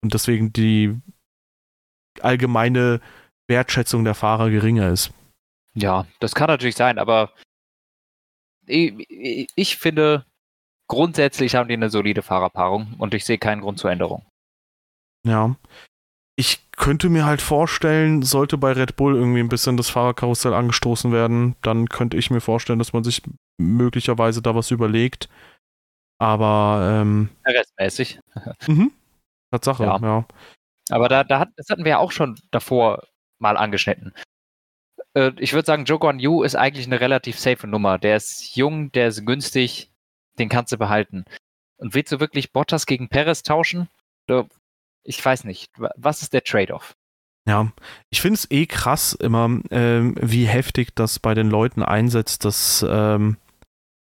[0.02, 0.96] und deswegen die
[2.24, 3.00] allgemeine
[3.48, 5.10] Wertschätzung der Fahrer geringer ist.
[5.74, 7.32] Ja, das kann natürlich sein, aber
[8.66, 10.24] ich, ich finde,
[10.88, 14.26] grundsätzlich haben die eine solide Fahrerpaarung und ich sehe keinen Grund zur Änderung.
[15.26, 15.56] Ja.
[16.36, 21.10] Ich könnte mir halt vorstellen, sollte bei Red Bull irgendwie ein bisschen das Fahrerkarussell angestoßen
[21.10, 23.22] werden, dann könnte ich mir vorstellen, dass man sich
[23.58, 25.28] möglicherweise da was überlegt.
[26.20, 28.20] Aber ähm, Restmäßig.
[28.66, 28.92] mhm.
[29.50, 29.98] Tatsache, ja.
[30.00, 30.24] ja.
[30.90, 33.02] Aber da, da hat, das hatten wir ja auch schon davor
[33.38, 34.12] mal angeschnitten.
[35.14, 37.98] Äh, ich würde sagen, Joe Guan Yu ist eigentlich eine relativ safe Nummer.
[37.98, 39.90] Der ist jung, der ist günstig,
[40.38, 41.24] den kannst du behalten.
[41.78, 43.88] Und willst du wirklich Bottas gegen Perez tauschen?
[45.04, 45.70] Ich weiß nicht.
[45.96, 46.94] Was ist der Trade-off?
[47.46, 47.72] Ja,
[48.10, 52.84] ich finde es eh krass immer, ähm, wie heftig das bei den Leuten einsetzt, dass,
[52.86, 53.38] ähm,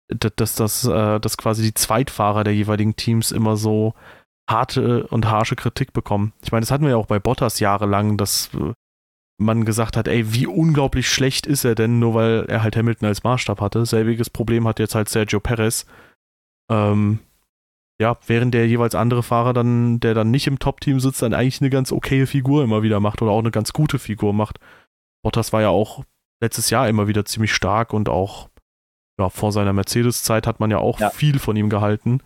[0.09, 3.95] dass, dass, äh, dass quasi die Zweitfahrer der jeweiligen Teams immer so
[4.51, 6.33] harte und harsche Kritik bekommen.
[6.43, 8.73] Ich meine, das hatten wir ja auch bei Bottas jahrelang, dass äh,
[9.39, 13.09] man gesagt hat, ey, wie unglaublich schlecht ist er denn, nur weil er halt Hamilton
[13.09, 13.87] als Maßstab hatte.
[13.87, 15.87] Selbiges Problem hat jetzt halt Sergio Perez.
[16.71, 17.21] Ähm,
[18.01, 21.61] ja, während der jeweils andere Fahrer dann, der dann nicht im Top-Team sitzt, dann eigentlich
[21.61, 24.59] eine ganz okaye Figur immer wieder macht oder auch eine ganz gute Figur macht.
[25.23, 26.05] Bottas war ja auch
[26.43, 28.49] letztes Jahr immer wieder ziemlich stark und auch
[29.19, 31.11] ja, vor seiner Mercedes-Zeit hat man ja auch ja.
[31.11, 32.23] viel von ihm gehalten.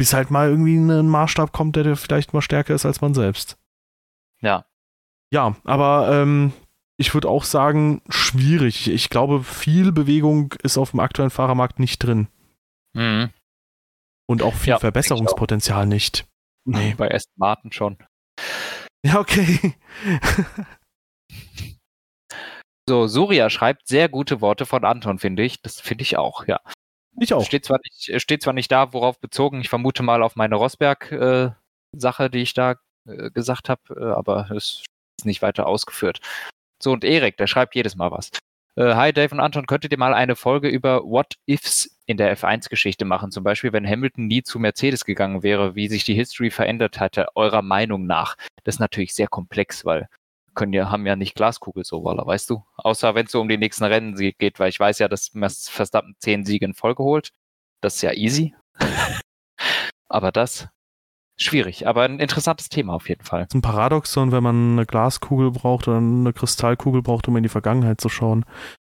[0.00, 3.58] Bis halt mal irgendwie ein Maßstab kommt, der vielleicht mal stärker ist als man selbst.
[4.40, 4.64] Ja,
[5.32, 6.52] ja, aber ähm,
[6.96, 8.88] ich würde auch sagen, schwierig.
[8.90, 12.28] Ich glaube, viel Bewegung ist auf dem aktuellen Fahrermarkt nicht drin.
[12.94, 13.30] Mhm.
[14.26, 16.26] Und auch viel ja, Verbesserungspotenzial nicht.
[16.64, 16.94] Nee.
[16.96, 17.96] Bei Aston Martin schon.
[19.04, 19.74] Ja, okay.
[22.88, 25.62] so, Surya schreibt sehr gute Worte von Anton, finde ich.
[25.62, 26.60] Das finde ich auch, ja.
[27.20, 27.44] Ich auch.
[27.44, 29.60] Steht zwar nicht, steht zwar nicht da, worauf bezogen.
[29.60, 34.50] Ich vermute mal auf meine Rosberg-Sache, äh, die ich da äh, gesagt habe, äh, aber
[34.50, 34.82] es
[35.24, 36.20] nicht weiter ausgeführt.
[36.82, 38.30] So, und Erik, der schreibt jedes Mal was.
[38.76, 43.04] Äh, Hi Dave und Anton, könntet ihr mal eine Folge über What-Ifs in der F1-Geschichte
[43.04, 43.30] machen?
[43.30, 47.26] Zum Beispiel, wenn Hamilton nie zu Mercedes gegangen wäre, wie sich die History verändert hätte,
[47.34, 48.36] eurer Meinung nach.
[48.64, 50.08] Das ist natürlich sehr komplex, weil
[50.54, 52.64] können ja, haben ja nicht Glaskugel so, Waller, weißt du?
[52.76, 55.32] Außer wenn es so um die nächsten Rennen geht, weil ich weiß ja, dass
[55.68, 57.32] Verstappen zehn Siege in Folge holt.
[57.80, 58.54] Das ist ja easy.
[60.08, 60.68] Aber das
[61.40, 63.42] schwierig, aber ein interessantes Thema auf jeden Fall.
[63.42, 67.42] Es ist ein Paradoxon, wenn man eine Glaskugel braucht oder eine Kristallkugel braucht, um in
[67.42, 68.44] die Vergangenheit zu schauen.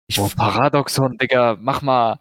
[0.07, 2.19] Ich oh, Paradoxon, Digga, mach mal.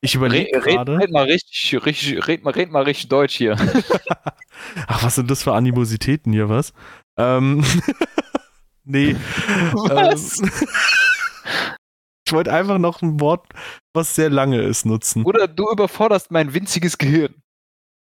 [0.00, 0.94] Ich überlege gerade.
[0.94, 3.56] Red, red, mal richtig, richtig, red mal, red mal richtig Deutsch hier.
[4.88, 6.72] Ach, was sind das für Animositäten hier, was?
[7.18, 7.64] Ähm,
[8.84, 9.14] nee.
[9.72, 10.40] Was?
[10.40, 10.50] Ähm,
[12.26, 13.48] ich wollte einfach noch ein Wort,
[13.94, 15.24] was sehr lange ist, nutzen.
[15.24, 17.34] Oder du überforderst mein winziges Gehirn.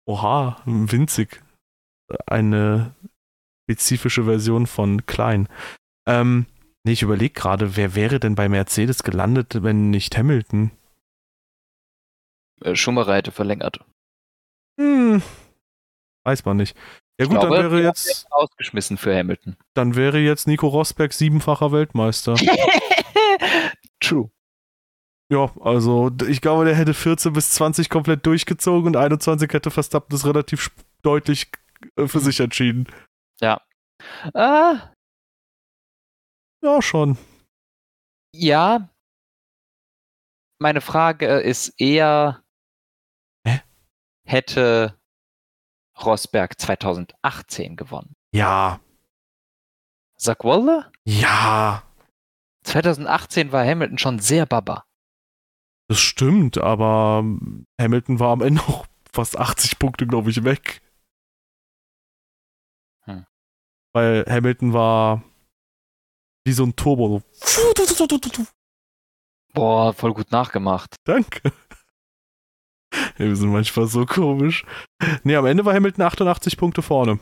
[0.06, 1.42] Oha, winzig.
[2.26, 2.94] Eine
[3.64, 5.48] spezifische Version von klein.
[6.06, 6.46] Ähm,
[6.84, 10.70] nee, ich überlege gerade, wer wäre denn bei Mercedes gelandet, wenn nicht Hamilton?
[12.60, 13.80] Äh, Schumacher hätte verlängert.
[14.78, 15.22] Hm,
[16.24, 16.76] weiß man nicht.
[17.18, 19.56] Ja gut, glaube, dann wäre jetzt ausgeschmissen für Hamilton.
[19.74, 22.34] Dann wäre jetzt Nico Rosberg siebenfacher Weltmeister.
[24.00, 24.30] True.
[25.30, 30.10] Ja, also ich glaube, der hätte 14 bis 20 komplett durchgezogen und 21 hätte Verstappen
[30.10, 30.70] das relativ
[31.02, 31.50] deutlich
[31.96, 32.86] äh, für sich entschieden.
[33.40, 33.60] Ja.
[34.34, 34.92] Ah.
[36.62, 37.16] Ja, schon.
[38.34, 38.90] Ja.
[40.60, 42.42] Meine Frage ist eher,
[43.46, 43.60] Hä?
[44.26, 44.98] hätte
[46.02, 48.14] Rosberg 2018 gewonnen?
[48.32, 48.80] Ja.
[50.16, 50.90] Sag Waller?
[51.04, 51.82] Ja.
[52.64, 54.84] 2018 war Hamilton schon sehr baba.
[55.88, 57.24] Das stimmt, aber
[57.80, 60.80] Hamilton war am Ende auch fast 80 Punkte, glaube ich, weg.
[63.04, 63.26] Hm.
[63.92, 65.22] Weil Hamilton war
[66.44, 67.22] wie so ein Turbo.
[69.52, 70.96] Boah, voll gut nachgemacht.
[71.04, 71.52] Danke.
[73.16, 74.64] wir sind manchmal so komisch.
[75.22, 77.18] Nee, am Ende war Hamilton 88 Punkte vorne.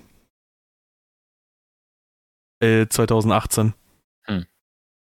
[2.60, 3.74] Äh, 2018.
[4.26, 4.46] Hm.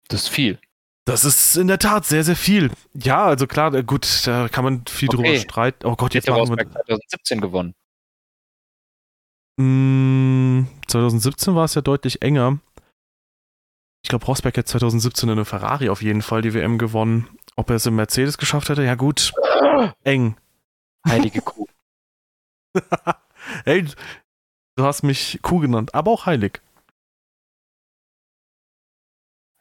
[0.08, 0.60] Das ist viel.
[1.06, 2.72] Das ist in der Tat sehr, sehr viel.
[2.94, 5.18] Ja, also klar, äh, gut, da kann man viel okay.
[5.18, 5.86] drüber streiten.
[5.86, 6.58] Oh Gott, jetzt machen wir...
[6.58, 7.76] 2017 gewonnen.
[9.58, 12.60] 2017 hm, war es ja deutlich enger.
[14.04, 17.28] Ich glaube, Rosberg hat 2017 in eine Ferrari auf jeden Fall die WM gewonnen.
[17.56, 18.84] Ob er es im Mercedes geschafft hätte?
[18.84, 19.32] Ja gut,
[20.04, 20.36] eng.
[21.08, 21.68] Heilige Kuh.
[23.66, 23.84] hey,
[24.76, 26.62] du hast mich Kuh genannt, aber auch heilig.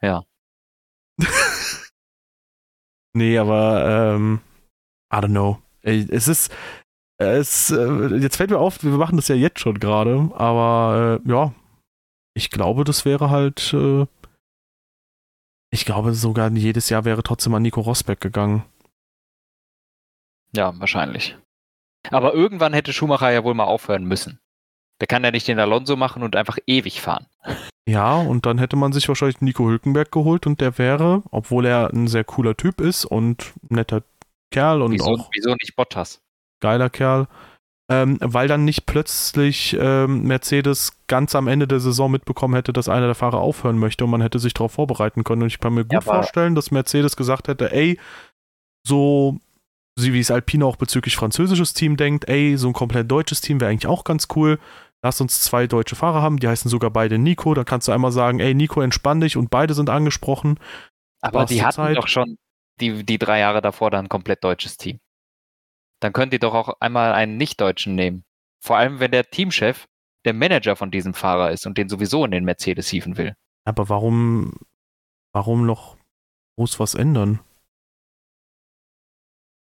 [0.01, 0.23] Ja.
[3.15, 4.41] nee, aber ähm,
[5.13, 5.61] I don't know.
[5.81, 6.51] Es ist
[7.19, 11.29] Es, äh, jetzt fällt mir auf, wir machen das ja jetzt schon gerade, aber äh,
[11.29, 11.53] ja,
[12.35, 14.07] ich glaube, das wäre halt, äh,
[15.71, 18.63] ich glaube sogar jedes Jahr wäre trotzdem an Nico Rosberg gegangen.
[20.55, 21.37] Ja, wahrscheinlich.
[22.09, 24.39] Aber irgendwann hätte Schumacher ja wohl mal aufhören müssen.
[24.99, 27.25] Der kann ja nicht den Alonso machen und einfach ewig fahren.
[27.87, 31.91] Ja, und dann hätte man sich wahrscheinlich Nico Hülkenberg geholt und der wäre, obwohl er
[31.91, 34.03] ein sehr cooler Typ ist und netter
[34.51, 36.21] Kerl und wieso, auch wieso nicht Bottas?
[36.61, 37.27] geiler Kerl,
[37.91, 42.87] ähm, weil dann nicht plötzlich ähm, Mercedes ganz am Ende der Saison mitbekommen hätte, dass
[42.87, 45.41] einer der Fahrer aufhören möchte und man hätte sich darauf vorbereiten können.
[45.41, 47.99] Und ich kann mir gut Ja, vorstellen, dass Mercedes gesagt hätte, ey,
[48.87, 49.39] so
[49.95, 53.59] sie wie es Alpine auch bezüglich französisches Team denkt, ey, so ein komplett deutsches Team
[53.59, 54.59] wäre eigentlich auch ganz cool.
[55.03, 57.53] Lass uns zwei deutsche Fahrer haben, die heißen sogar beide Nico.
[57.53, 60.59] Da kannst du einmal sagen, ey, Nico, entspann dich und beide sind angesprochen.
[61.21, 61.97] Aber die hatten Zeit?
[61.97, 62.37] doch schon
[62.79, 64.99] die, die drei Jahre davor dann ein komplett deutsches Team.
[65.99, 68.23] Dann könnt ihr doch auch einmal einen Nicht-Deutschen nehmen.
[68.61, 69.87] Vor allem, wenn der Teamchef
[70.25, 73.35] der Manager von diesem Fahrer ist und den sowieso in den Mercedes hieven will.
[73.65, 74.53] Aber warum,
[75.33, 75.97] warum noch
[76.57, 77.39] groß was ändern?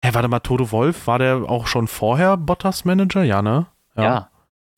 [0.05, 3.23] Hä, warte mal, Toto Wolf, war der auch schon vorher Bottas Manager?
[3.23, 3.65] Ja, ne?
[3.95, 4.29] Ja.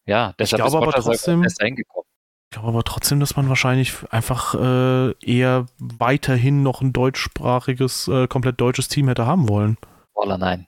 [0.05, 2.05] Ja, deshalb glaube ist aber trotzdem- besser hingekommen.
[2.49, 8.29] Ich glaube aber trotzdem, dass man wahrscheinlich einfach äh, eher weiterhin noch ein deutschsprachiges, äh,
[8.29, 9.77] komplett deutsches Team hätte haben wollen.
[10.13, 10.61] Voila, nein.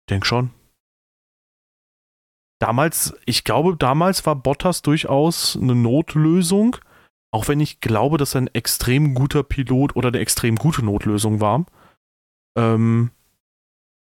[0.00, 0.50] Ich denke schon.
[2.60, 6.76] Damals, ich glaube, damals war Bottas durchaus eine Notlösung,
[7.30, 11.40] auch wenn ich glaube, dass er ein extrem guter Pilot oder eine extrem gute Notlösung
[11.40, 11.66] war.
[12.58, 13.12] Ähm,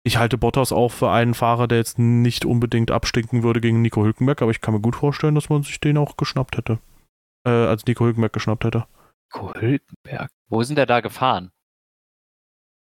[0.07, 4.03] ich halte Bottas auch für einen Fahrer, der jetzt nicht unbedingt abstinken würde gegen Nico
[4.03, 6.79] Hülkenberg, aber ich kann mir gut vorstellen, dass man sich den auch geschnappt hätte.
[7.45, 8.87] Äh, als Nico Hülkenberg geschnappt hätte.
[9.33, 10.29] Nico Hülkenberg.
[10.49, 11.51] Wo sind der da gefahren?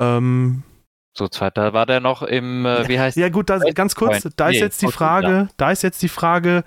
[0.01, 0.63] Ähm,
[1.17, 3.95] So zweit, da war der noch im, äh, wie heißt Ja, gut, da, West ganz
[3.95, 6.63] kurz, da ist jetzt die Frage, da ist jetzt die Frage,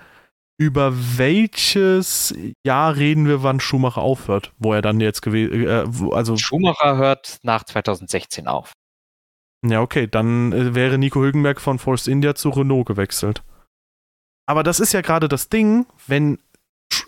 [0.58, 2.34] über welches
[2.66, 7.38] Jahr reden wir, wann Schumacher aufhört, wo er dann jetzt gewesen, äh, also, Schumacher hört
[7.42, 8.72] nach 2016 auf.
[9.64, 13.44] Ja, okay, dann äh, wäre Nico Hülkenberg von Force India zu Renault gewechselt.
[14.46, 16.38] Aber das ist ja gerade das Ding, wenn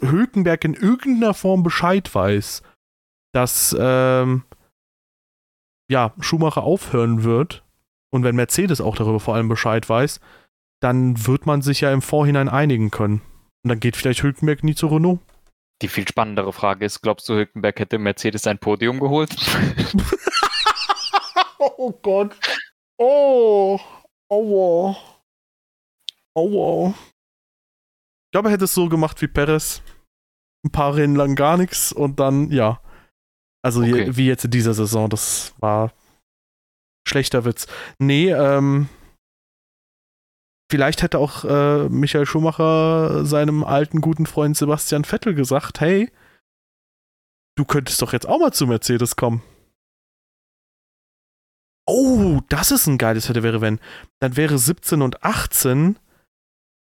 [0.01, 2.63] Hülkenberg in irgendeiner Form Bescheid weiß,
[3.33, 4.45] dass, ähm,
[5.91, 7.65] ja, Schumacher aufhören wird
[8.11, 10.21] und wenn Mercedes auch darüber vor allem Bescheid weiß,
[10.81, 13.21] dann wird man sich ja im Vorhinein einigen können.
[13.65, 15.21] Und dann geht vielleicht Hülkenberg nie zu Renault.
[15.83, 19.35] Die viel spannendere Frage ist, glaubst du, Hülkenberg hätte Mercedes ein Podium geholt?
[21.77, 22.37] oh Gott.
[22.99, 23.79] Oh.
[24.31, 24.97] Aua.
[26.37, 26.89] Aua.
[26.91, 29.83] Ich glaube, er hätte es so gemacht wie Perez.
[30.65, 32.81] Ein paar Rennen lang gar nichts und dann, ja.
[33.63, 34.17] Also je, Okay.
[34.17, 35.93] wie jetzt in dieser Saison, das war
[37.07, 37.67] schlechter Witz.
[37.99, 38.89] Nee, ähm.
[40.71, 46.11] Vielleicht hätte auch äh, Michael Schumacher seinem alten guten Freund Sebastian Vettel gesagt, hey,
[47.57, 49.43] du könntest doch jetzt auch mal zu Mercedes kommen.
[51.87, 53.79] Oh, das ist ein geiles hätte wäre wenn.
[54.21, 55.99] Dann wäre 17 und 18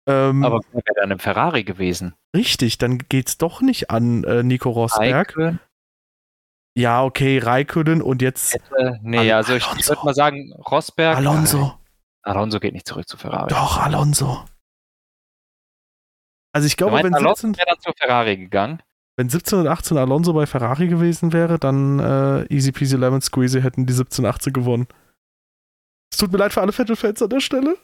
[0.07, 2.13] ähm, Aber wäre dann im Ferrari gewesen?
[2.35, 5.29] richtig, dann geht's doch nicht an äh, Nico Rosberg.
[5.37, 5.59] Raikkonen
[6.77, 11.17] Ja, okay, Raikkonen und jetzt hätte, nee, Al- also ich, ich würde mal sagen, Rosberg.
[11.17, 11.77] Alonso.
[12.23, 13.49] Alonso geht nicht zurück zu Ferrari.
[13.49, 14.45] Doch, Alonso.
[16.55, 18.81] Also ich glaube, wenn Alonso 17, wäre dann zu Ferrari gegangen?
[19.15, 23.61] Wenn 17 und 18 Alonso bei Ferrari gewesen wäre, dann äh, easy peasy lemon squeezy
[23.61, 24.87] hätten die 17 und 18 gewonnen.
[26.11, 27.77] Es tut mir leid für alle Vettel-Fans an der Stelle.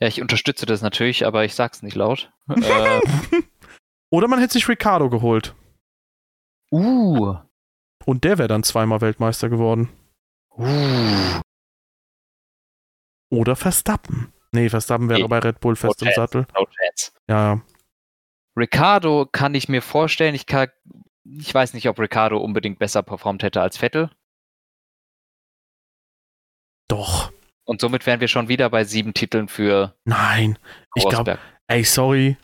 [0.00, 2.32] Ja, ich unterstütze das natürlich, aber ich sag's nicht laut.
[2.48, 3.00] äh,
[4.10, 5.54] Oder man hätte sich Ricardo geholt.
[6.72, 7.36] uh,
[8.04, 9.88] Und der wäre dann zweimal Weltmeister geworden.
[10.56, 11.40] uh.
[13.30, 14.32] Oder Verstappen.
[14.52, 15.28] Nee, Verstappen wäre Nee.
[15.28, 16.12] bei Red Bull fest im.
[16.14, 16.46] Sattel.
[16.54, 16.66] No.
[17.28, 17.62] Ja, ja.
[18.56, 20.34] Ricardo kann ich mir vorstellen.
[20.34, 20.68] Ich, kann,
[21.24, 24.10] ich weiß nicht, ob Ricardo unbedingt besser performt hätte als Vettel.
[26.88, 27.32] Doch.
[27.64, 30.58] Und somit wären wir schon wieder bei sieben Titeln für Nein.
[30.94, 32.36] Ich glaube, ey, sorry.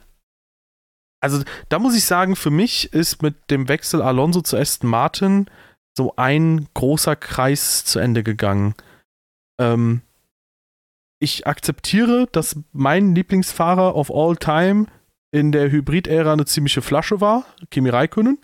[1.23, 5.51] Also, da muss ich sagen, für mich ist mit dem Wechsel Alonso zu Aston Martin
[5.95, 8.75] so ein großer Kreis zu Ende gegangen.
[9.61, 10.01] Ähm,
[11.21, 14.87] ich akzeptiere, dass mein Lieblingsfahrer of all time
[15.33, 18.39] in der Hybrid-Ära eine ziemliche Flasche war, Kimi Räikkönen.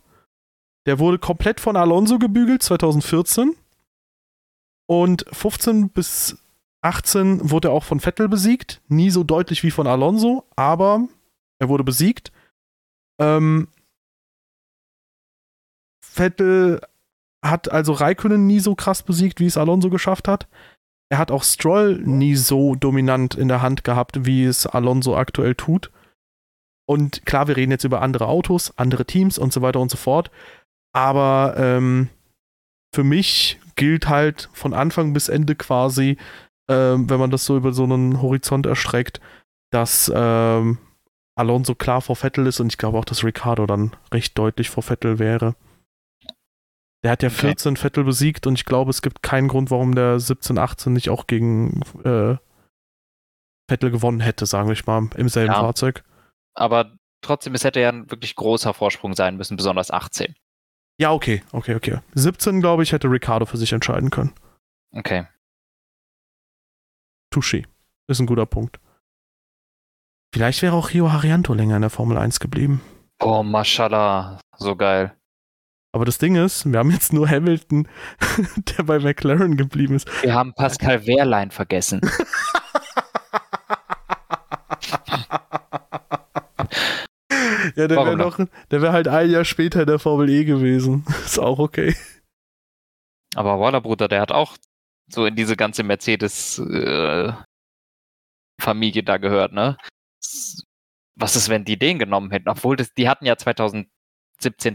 [0.87, 3.57] Der wurde komplett von Alonso gebügelt 2014.
[4.89, 6.39] Und 15 bis
[6.83, 8.81] 18 wurde er auch von Vettel besiegt.
[8.87, 11.09] Nie so deutlich wie von Alonso, aber
[11.59, 12.31] er wurde besiegt.
[13.21, 13.67] Ähm,
[16.01, 16.81] Vettel
[17.45, 20.47] hat also Raikkonen nie so krass besiegt, wie es Alonso geschafft hat.
[21.09, 25.55] er hat auch Stroll nie so dominant in der Hand gehabt, wie es Alonso aktuell
[25.55, 25.91] tut.
[26.89, 29.97] Und klar, wir reden jetzt über andere Autos, andere Teams und so weiter und so
[29.97, 30.31] fort.
[30.95, 32.09] Aber ähm,
[32.95, 36.17] für mich gilt halt von Anfang bis Ende quasi,
[36.71, 39.21] ähm, wenn man das so über so einen Horizont erstreckt,
[39.71, 40.79] dass ähm,
[41.37, 44.83] Alonso klar vor Vettel ist und ich glaube auch, dass Ricardo dann recht deutlich vor
[44.83, 45.55] Vettel wäre.
[47.05, 47.49] Der hat ja okay.
[47.49, 51.11] 14 Vettel besiegt und ich glaube, es gibt keinen Grund, warum der 17, 18 nicht
[51.11, 52.37] auch gegen äh,
[53.69, 56.05] Vettel gewonnen hätte, sagen wir mal, im selben ja, Fahrzeug.
[56.57, 60.35] Aber trotzdem, es hätte ja ein wirklich großer Vorsprung sein müssen, besonders 18.
[60.99, 61.99] Ja, okay, okay, okay.
[62.15, 64.33] 17, glaube ich, hätte Ricardo für sich entscheiden können.
[64.93, 65.27] Okay.
[67.33, 67.67] Touché.
[68.09, 68.81] Ist ein guter Punkt.
[70.33, 72.81] Vielleicht wäre auch Rio Harianto länger in der Formel 1 geblieben.
[73.21, 74.41] Oh, mashallah.
[74.57, 75.15] So geil.
[75.93, 77.89] Aber das Ding ist, wir haben jetzt nur Hamilton,
[78.57, 80.07] der bei McLaren geblieben ist.
[80.23, 82.01] Wir haben Pascal Wehrlein vergessen.
[87.75, 88.39] ja, der wäre noch,
[88.71, 91.05] der wäre halt ein Jahr später in der Formel E gewesen.
[91.25, 91.97] Ist auch okay.
[93.35, 94.57] Aber Waller Bruder, der hat auch
[95.11, 97.33] so in diese ganze Mercedes äh,
[98.61, 99.77] Familie da gehört, ne?
[101.17, 102.49] was ist, wenn die den genommen hätten?
[102.49, 103.89] Obwohl, das, die hatten ja 2017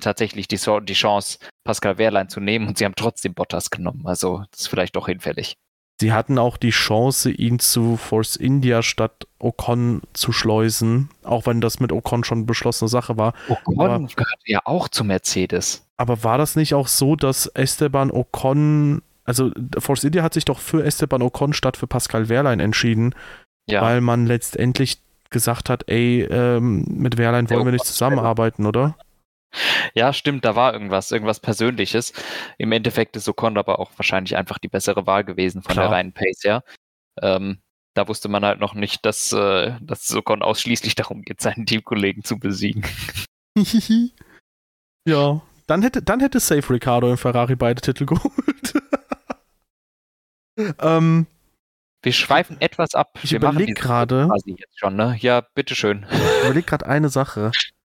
[0.02, 4.06] tatsächlich die, die Chance, Pascal Wehrlein zu nehmen und sie haben trotzdem Bottas genommen.
[4.06, 5.56] Also, das ist vielleicht doch hinfällig.
[6.02, 11.62] Sie hatten auch die Chance, ihn zu Force India statt Ocon zu schleusen, auch wenn
[11.62, 13.36] das mit Ocon schon beschlossene Sache war.
[13.48, 15.86] Ocon gehört ja auch zu Mercedes.
[15.98, 20.58] Aber war das nicht auch so, dass Esteban Ocon, also Force India hat sich doch
[20.58, 23.14] für Esteban Ocon statt für Pascal Wehrlein entschieden,
[23.68, 23.84] ja.
[23.84, 28.96] weil man letztendlich gesagt hat, ey, ähm, mit Wehrlein wollen wir nicht zusammenarbeiten, oder?
[29.94, 32.14] Ja, stimmt, da war irgendwas, irgendwas Persönliches.
[32.58, 35.88] Im Endeffekt ist Ocon aber auch wahrscheinlich einfach die bessere Wahl gewesen von Klar.
[35.88, 36.64] der reinen Pace her.
[37.22, 37.62] Ähm,
[37.94, 42.24] da wusste man halt noch nicht, dass, äh, dass Ocon ausschließlich darum geht, seinen Teamkollegen
[42.24, 42.86] zu besiegen.
[45.06, 48.74] ja, dann hätte, dann hätte Safe Ricardo im Ferrari beide Titel geholt.
[50.80, 51.28] ähm,
[52.04, 53.20] wir schweifen etwas ab.
[53.22, 54.30] Ich überlege gerade.
[54.46, 55.16] jetzt schon, ne?
[55.20, 56.06] Ja, bitteschön.
[56.10, 57.52] Ich überlege gerade eine Sache.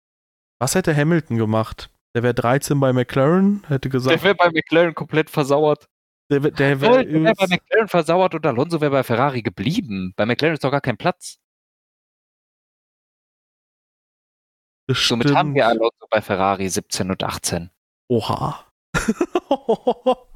[0.58, 1.90] Was hätte Hamilton gemacht?
[2.14, 4.14] Der wäre 13 bei McLaren, hätte gesagt.
[4.14, 5.88] Der wäre bei McLaren komplett versauert.
[6.30, 10.12] Der, der wäre wär bei McLaren versauert und Alonso wäre bei Ferrari geblieben.
[10.16, 11.38] Bei McLaren ist doch gar kein Platz.
[14.90, 17.70] Somit haben wir Alonso bei Ferrari 17 und 18.
[18.08, 18.64] Oha.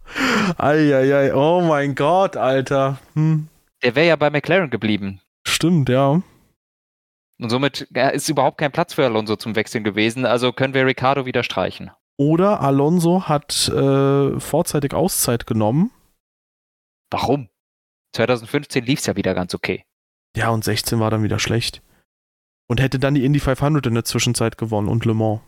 [0.59, 2.99] Eieiei, oh mein Gott, Alter.
[3.15, 3.49] Hm.
[3.83, 5.21] Der wäre ja bei McLaren geblieben.
[5.47, 6.21] Stimmt, ja.
[7.41, 11.25] Und somit ist überhaupt kein Platz für Alonso zum Wechseln gewesen, also können wir Ricardo
[11.25, 11.91] wieder streichen.
[12.19, 15.91] Oder Alonso hat äh, vorzeitig Auszeit genommen.
[17.11, 17.49] Warum?
[18.15, 19.85] 2015 lief es ja wieder ganz okay.
[20.37, 21.83] Ja, und 16 war dann wieder schlecht.
[22.69, 25.41] Und hätte dann die Indy 500 in der Zwischenzeit gewonnen und Le Mans.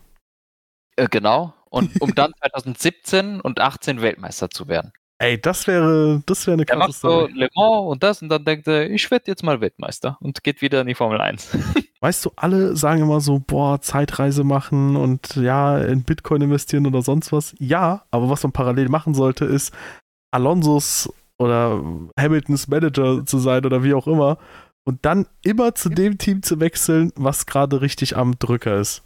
[0.97, 1.55] Äh, genau.
[1.67, 4.93] Und um dann 2017 und 18 Weltmeister zu werden.
[5.23, 8.29] Ey, das wäre, das wäre eine krasse Er macht so Le Mans und das und
[8.29, 11.57] dann denkt er, ich werde jetzt mal Weltmeister und geht wieder in die Formel 1.
[12.01, 17.03] Weißt du, alle sagen immer so, boah, Zeitreise machen und ja, in Bitcoin investieren oder
[17.03, 17.55] sonst was.
[17.61, 19.73] Ja, aber was man parallel machen sollte, ist
[20.33, 21.09] Alonsos
[21.39, 21.81] oder
[22.19, 24.39] Hamiltons Manager zu sein oder wie auch immer
[24.83, 29.05] und dann immer zu dem Team zu wechseln, was gerade richtig am Drücker ist.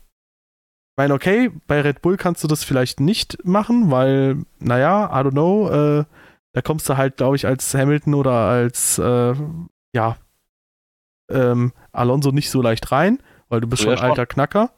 [0.97, 5.27] Ich meine, okay, bei Red Bull kannst du das vielleicht nicht machen, weil, naja, I
[5.27, 6.05] don't know, äh,
[6.55, 9.35] da kommst du halt, glaube ich, als Hamilton oder als, äh,
[9.95, 10.17] ja,
[11.31, 14.71] ähm, Alonso nicht so leicht rein, weil du bist schon ein alter Knacker.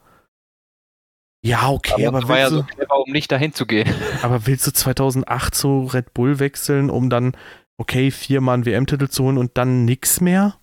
[1.41, 3.89] Ja, okay, aber, aber war ja so clever, um nicht dahin zu gehen.
[4.21, 7.31] Aber willst du 2008 zu Red Bull wechseln, um dann,
[7.77, 10.55] okay, viermal einen WM-Titel zu holen und dann nix mehr?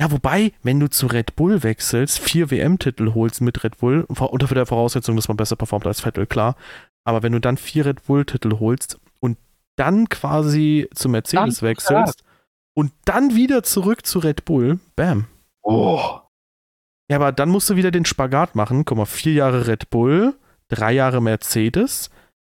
[0.00, 4.54] Ja, wobei, wenn du zu Red Bull wechselst, vier WM-Titel holst mit Red Bull, unter
[4.54, 6.56] der Voraussetzung, dass man besser performt als Vettel, klar.
[7.04, 9.38] Aber wenn du dann vier Red Bull-Titel holst und
[9.76, 12.26] dann quasi zu Mercedes dann, wechselst ja.
[12.74, 15.26] und dann wieder zurück zu Red Bull, bam.
[15.62, 16.18] Oh.
[17.08, 18.84] Ja, aber dann musst du wieder den Spagat machen.
[18.84, 20.34] Guck mal, vier Jahre Red Bull,
[20.68, 22.10] drei Jahre Mercedes,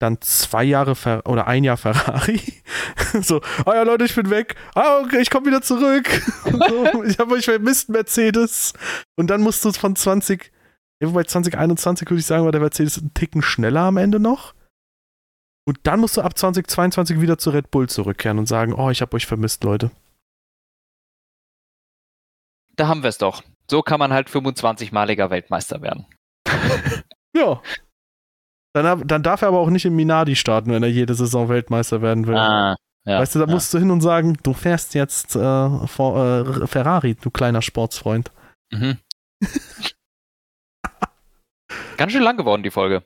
[0.04, 2.40] dann zwei Jahre Fer oder ein Jahr Ferrari.
[3.22, 4.54] so, ah oh ja Leute, ich bin weg.
[4.74, 6.08] Ah, okay, ich komme wieder zurück.
[6.44, 8.74] so, ich habe euch vermisst, Mercedes.
[9.16, 10.52] Und dann musst du von 20,
[11.00, 14.54] wobei 2021 würde ich sagen, war der Mercedes einen Ticken schneller am Ende noch.
[15.66, 19.00] Und dann musst du ab 2022 wieder zu Red Bull zurückkehren und sagen, oh, ich
[19.00, 19.90] habe euch vermisst, Leute.
[22.76, 23.42] Da haben wir es doch.
[23.70, 26.06] So kann man halt 25-maliger Weltmeister werden.
[27.34, 27.62] ja,
[28.82, 32.02] dann, dann darf er aber auch nicht im Minardi starten, wenn er jede Saison Weltmeister
[32.02, 32.36] werden will.
[32.36, 33.52] Ah, Ja, weißt du, da ja.
[33.52, 38.32] musst du hin und sagen, du fährst jetzt äh, vor, äh, Ferrari, du kleiner Sportsfreund.
[38.72, 38.98] Mhm.
[41.96, 43.02] Ganz schön lang geworden, die Folge.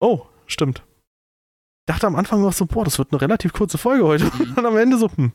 [0.00, 0.82] Oh, stimmt.
[1.84, 4.24] Ich dachte am Anfang noch so, boah, das wird eine relativ kurze Folge heute.
[4.26, 4.54] Mhm.
[4.56, 5.32] Und am Ende so, hm.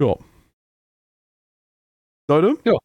[0.00, 0.14] Ja.
[2.30, 2.56] Leute?
[2.64, 2.78] Ja.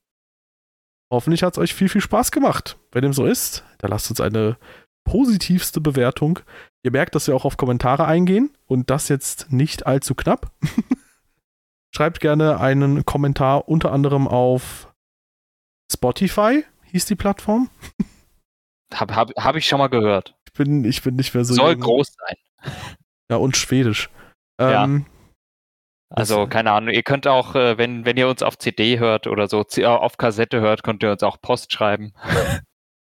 [1.13, 2.79] Hoffentlich hat es euch viel, viel Spaß gemacht.
[2.91, 4.57] Wenn dem so ist, dann lasst uns eine
[5.03, 6.39] positivste Bewertung.
[6.81, 10.51] Ihr merkt, dass wir auch auf Kommentare eingehen und das jetzt nicht allzu knapp.
[11.95, 14.91] Schreibt gerne einen Kommentar unter anderem auf
[15.91, 17.69] Spotify, hieß die Plattform.
[18.91, 20.35] Hab, hab, hab ich schon mal gehört.
[20.47, 21.53] Ich bin, ich bin nicht mehr so.
[21.53, 21.81] Soll jung.
[21.81, 22.73] groß sein.
[23.29, 24.09] Ja, und Schwedisch.
[24.59, 24.87] Ja.
[26.15, 29.47] Also, keine Ahnung, ihr könnt auch, äh, wenn, wenn ihr uns auf CD hört oder
[29.47, 32.13] so, äh, auf Kassette hört, könnt ihr uns auch Post schreiben.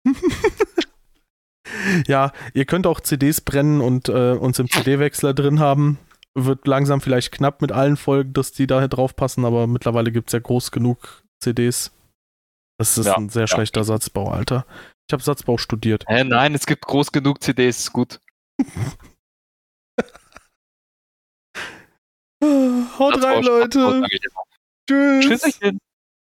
[2.07, 5.99] ja, ihr könnt auch CDs brennen und äh, uns im CD-Wechsler drin haben.
[6.35, 10.31] Wird langsam vielleicht knapp mit allen Folgen, dass die da drauf passen, aber mittlerweile gibt
[10.31, 11.93] es ja groß genug CDs.
[12.79, 13.47] Das ist Ja, ein sehr ja.
[13.47, 14.65] schlechter Satzbau, Alter.
[15.07, 16.05] Ich habe Satzbau studiert.
[16.09, 18.21] Hä, nein, es gibt groß genug CDs, ist gut.
[22.99, 24.03] Haut rein, Leute.
[24.89, 25.43] Tschüss.
[25.43, 25.79] Tschüsschen.